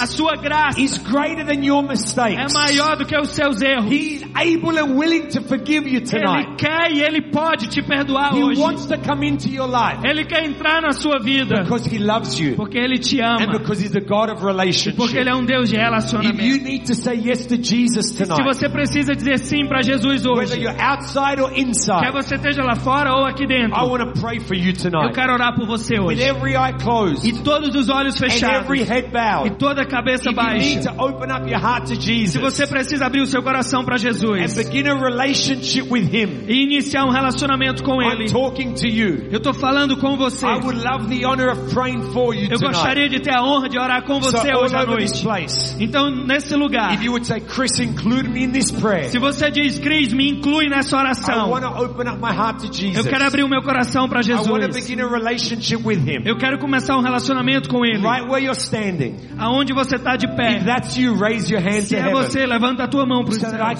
[0.00, 3.90] A sua graça é maior do que os seus erros.
[3.90, 8.34] He is able and willing to forgive you Ele quer e Ele pode te perdoar
[8.34, 8.60] He hoje.
[10.04, 13.58] Ele quer entrar na sua vida because He loves you porque Ele te and ama.
[13.58, 14.42] because He's a God of
[14.96, 15.16] Porque.
[15.18, 16.64] Ele é um Deus de If you relacionamento.
[16.64, 20.42] need to say yes to Jesus Se tonight, você precisa dizer sim para Jesus whether
[20.54, 24.04] hoje, you're outside or quer inside, você esteja lá fora ou aqui I dentro, want
[24.14, 25.14] to pray for you eu tonight.
[25.14, 26.22] quero orar por você With hoje.
[26.22, 29.86] every eye closed E todos os olhos and fechados every head e bowed, toda a
[29.86, 30.92] cabeça if you need baixa.
[30.92, 33.94] to open up your heart to Se Jesus você precisa abrir o seu coração para
[33.94, 36.44] and Jesus begin a relationship with Him.
[36.48, 38.28] e iniciar um relacionamento com I'm Ele.
[38.30, 39.28] talking to you.
[39.30, 40.46] Eu estou falando com você.
[40.46, 42.73] I would love the honor of praying for you Eu tonight.
[42.74, 45.22] Gostaria de ter a honra de orar com So você all hoje à noite.
[45.22, 49.04] place, Então, nesse lugar, if you would say, Chris, include me in this prayer.
[49.10, 51.50] se você diz, Cris, me inclui nessa oração.
[52.94, 54.74] Eu quero abrir o meu coração para Jesus.
[54.74, 56.22] begin a relationship with Him.
[56.24, 57.98] Eu quero começar um relacionamento com Ele.
[57.98, 59.16] Right where you're standing.
[59.38, 60.58] Aonde você está de If pé.
[60.64, 62.12] that's you, raise your hand Se to é heaven.
[62.14, 63.56] você, levanta a tua mão para os So céus.
[63.56, 63.74] Para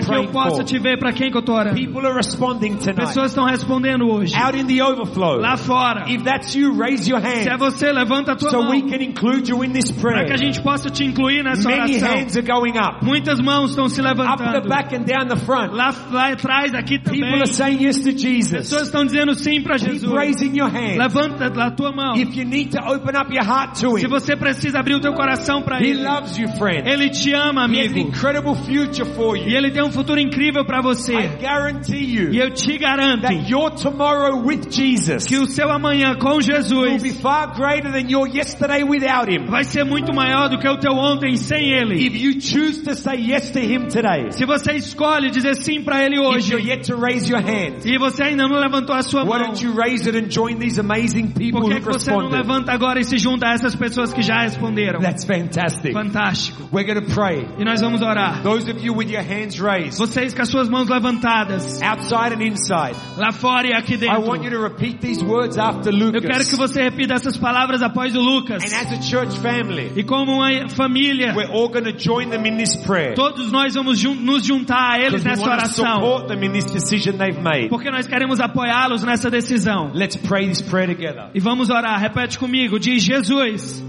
[0.00, 0.64] que eu possa for.
[0.64, 1.74] te ver para quem que eu estou orando.
[1.76, 2.94] People are responding tonight.
[2.96, 4.34] Pessoas estão respondendo hoje.
[4.36, 5.36] Out in the overflow.
[5.38, 6.04] Lá fora.
[6.10, 7.58] If that's you, raise your Se é hand.
[7.58, 8.88] você, levanta a tua So we mão.
[8.90, 12.08] can include you in this Para que a gente possa te incluir nessa Many oração.
[12.16, 13.04] hands are going up.
[13.04, 14.68] Muitas mãos estão se Up the levantando.
[14.68, 15.72] back and down the front.
[15.72, 17.40] Lá, lá atrás, aqui People também.
[17.40, 18.68] are saying yes to Jesus.
[18.68, 20.12] Pessoas estão dizendo sim para Keep Jesus.
[20.12, 20.96] raising your hand.
[20.98, 22.16] Levanta a tua mão.
[22.16, 25.00] If you need to open up your heart to Se Him, você precisa abrir o
[25.00, 26.02] teu coração para He Ele.
[26.04, 26.88] loves you, friend.
[26.88, 27.98] Ele te ama, He has an amigo.
[28.08, 29.56] incredible future for E you.
[29.56, 31.14] Ele tem um futuro incrível para I você.
[31.40, 36.14] guarantee E you eu te garanto that your tomorrow with Jesus que o seu amanhã
[36.16, 36.44] com will be
[37.10, 39.46] Jesus far greater than your yesterday without Him.
[39.46, 41.94] vai ser muito maior do que o teu ontem sem Ele.
[41.94, 46.04] If you choose to say yes to Him today, Se você escolhe dizer sim para
[46.04, 49.02] Ele if hoje you're yet to raise your hand, e você ainda não levantou a
[49.02, 52.10] sua why mão, don't you raise it and join these amazing people por que, você
[52.10, 55.00] não levanta agora e se junta a essas pessoas que já responderam?
[55.00, 55.92] That's fantastic.
[55.92, 56.68] Fantástico.
[56.72, 57.46] We're going to pray.
[57.58, 58.42] E nós vamos orar.
[58.42, 62.46] Those of you with your hands raised, Vocês com as suas mãos levantadas, outside and
[62.46, 64.22] inside, lá fora e aqui I dentro.
[64.26, 66.58] want you to repeat these words after Eu quero que Lucas.
[66.58, 68.62] você repita essas palavras após o Lucas.
[68.62, 72.46] And as a church family, E como uma família, we're all going to join them
[72.46, 73.14] in this prayer.
[73.14, 76.00] todos nós vamos jun- nos juntar a eles nessa oração.
[77.68, 79.90] Porque nós queremos apoiá-los nessa decisão.
[79.94, 81.30] Let's pray this prayer together.
[81.34, 81.98] E vamos orar.
[82.00, 82.78] Repete comigo.
[82.78, 83.82] Diz Jesus,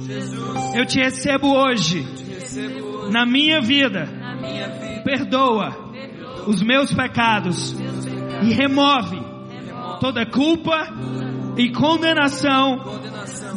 [0.76, 2.06] eu te recebo hoje
[3.12, 4.08] na minha vida.
[5.04, 5.76] Perdoa
[6.48, 7.76] os meus pecados
[8.44, 9.20] e remove
[10.00, 10.88] toda culpa
[11.58, 12.80] e condenação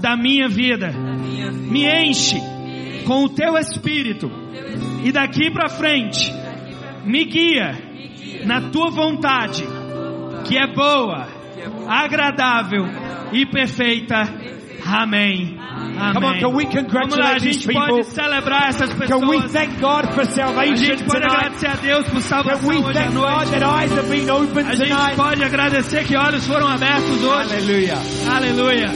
[0.03, 0.93] da minha vida.
[0.93, 2.37] Me enche
[3.07, 4.31] com o teu espírito
[5.05, 6.31] e daqui para frente
[7.05, 7.79] me guia
[8.45, 9.65] na tua vontade,
[10.45, 11.29] que é boa,
[11.89, 12.85] agradável
[13.33, 14.25] e perfeita.
[14.85, 15.62] Amém.
[16.13, 18.05] Come on, can we Vamos lá, a congratulate gente pode people?
[18.05, 19.53] celebrar essas Can we pessoas.
[19.53, 21.37] thank God for A salvation gente pode tonight?
[21.37, 23.51] agradecer a Deus por Can salvação we hoje à thank God noite.
[23.51, 25.17] that eyes have been opened A gente tonight?
[25.17, 27.53] pode agradecer que olhos foram abertos hoje.
[27.55, 27.99] Hallelujah.
[28.31, 28.89] Aleluia.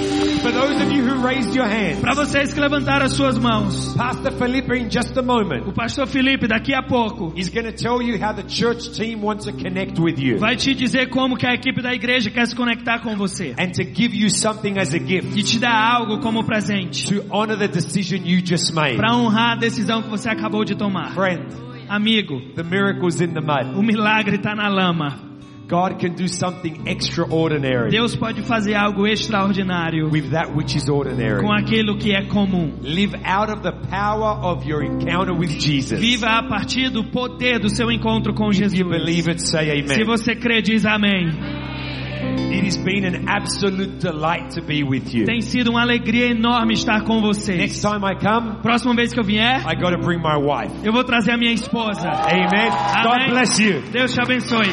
[0.43, 3.95] For those of you who raised your hand, Para vocês que levantaram as suas mãos,
[3.97, 7.73] Pastor Philippa in just a moment o pastor Felipe daqui a pouco is going to
[7.73, 11.37] tell you how the church team wants to connect with you vai te dizer como
[11.37, 14.79] que a equipe da igreja quer se conectar com você and to give you something
[14.79, 16.66] as a gift e te dar algo como presente
[17.09, 18.97] to honor the decision you just made.
[18.97, 21.13] para honrar a decisão que você acabou de tomar.
[21.15, 21.45] Friend,
[21.89, 23.77] Amigo, the miracle's in the mud.
[23.79, 25.25] o milagre está na lama.
[25.69, 31.41] God can do something extraordinary Deus pode fazer algo extraordinário with that which is ordinary.
[31.43, 32.73] com aquilo que é comum.
[32.83, 35.99] Live out of the power of your encounter with Jesus.
[36.01, 38.89] Viva a partir do poder do seu encontro com If you Jesus.
[38.89, 40.05] believe it, say Se amen.
[40.07, 41.31] você crê, diz amém.
[42.53, 45.25] It has been an absolute delight to be with you.
[45.27, 47.57] Tem sido uma alegria enorme estar com você.
[47.57, 50.73] Next time I come, Próxima vez que eu vier, I got to bring my wife.
[50.85, 52.09] eu vou trazer a minha esposa.
[52.09, 52.71] Amen.
[53.03, 53.31] God Amém.
[53.31, 53.83] bless you.
[53.93, 54.69] Deus te abençoe.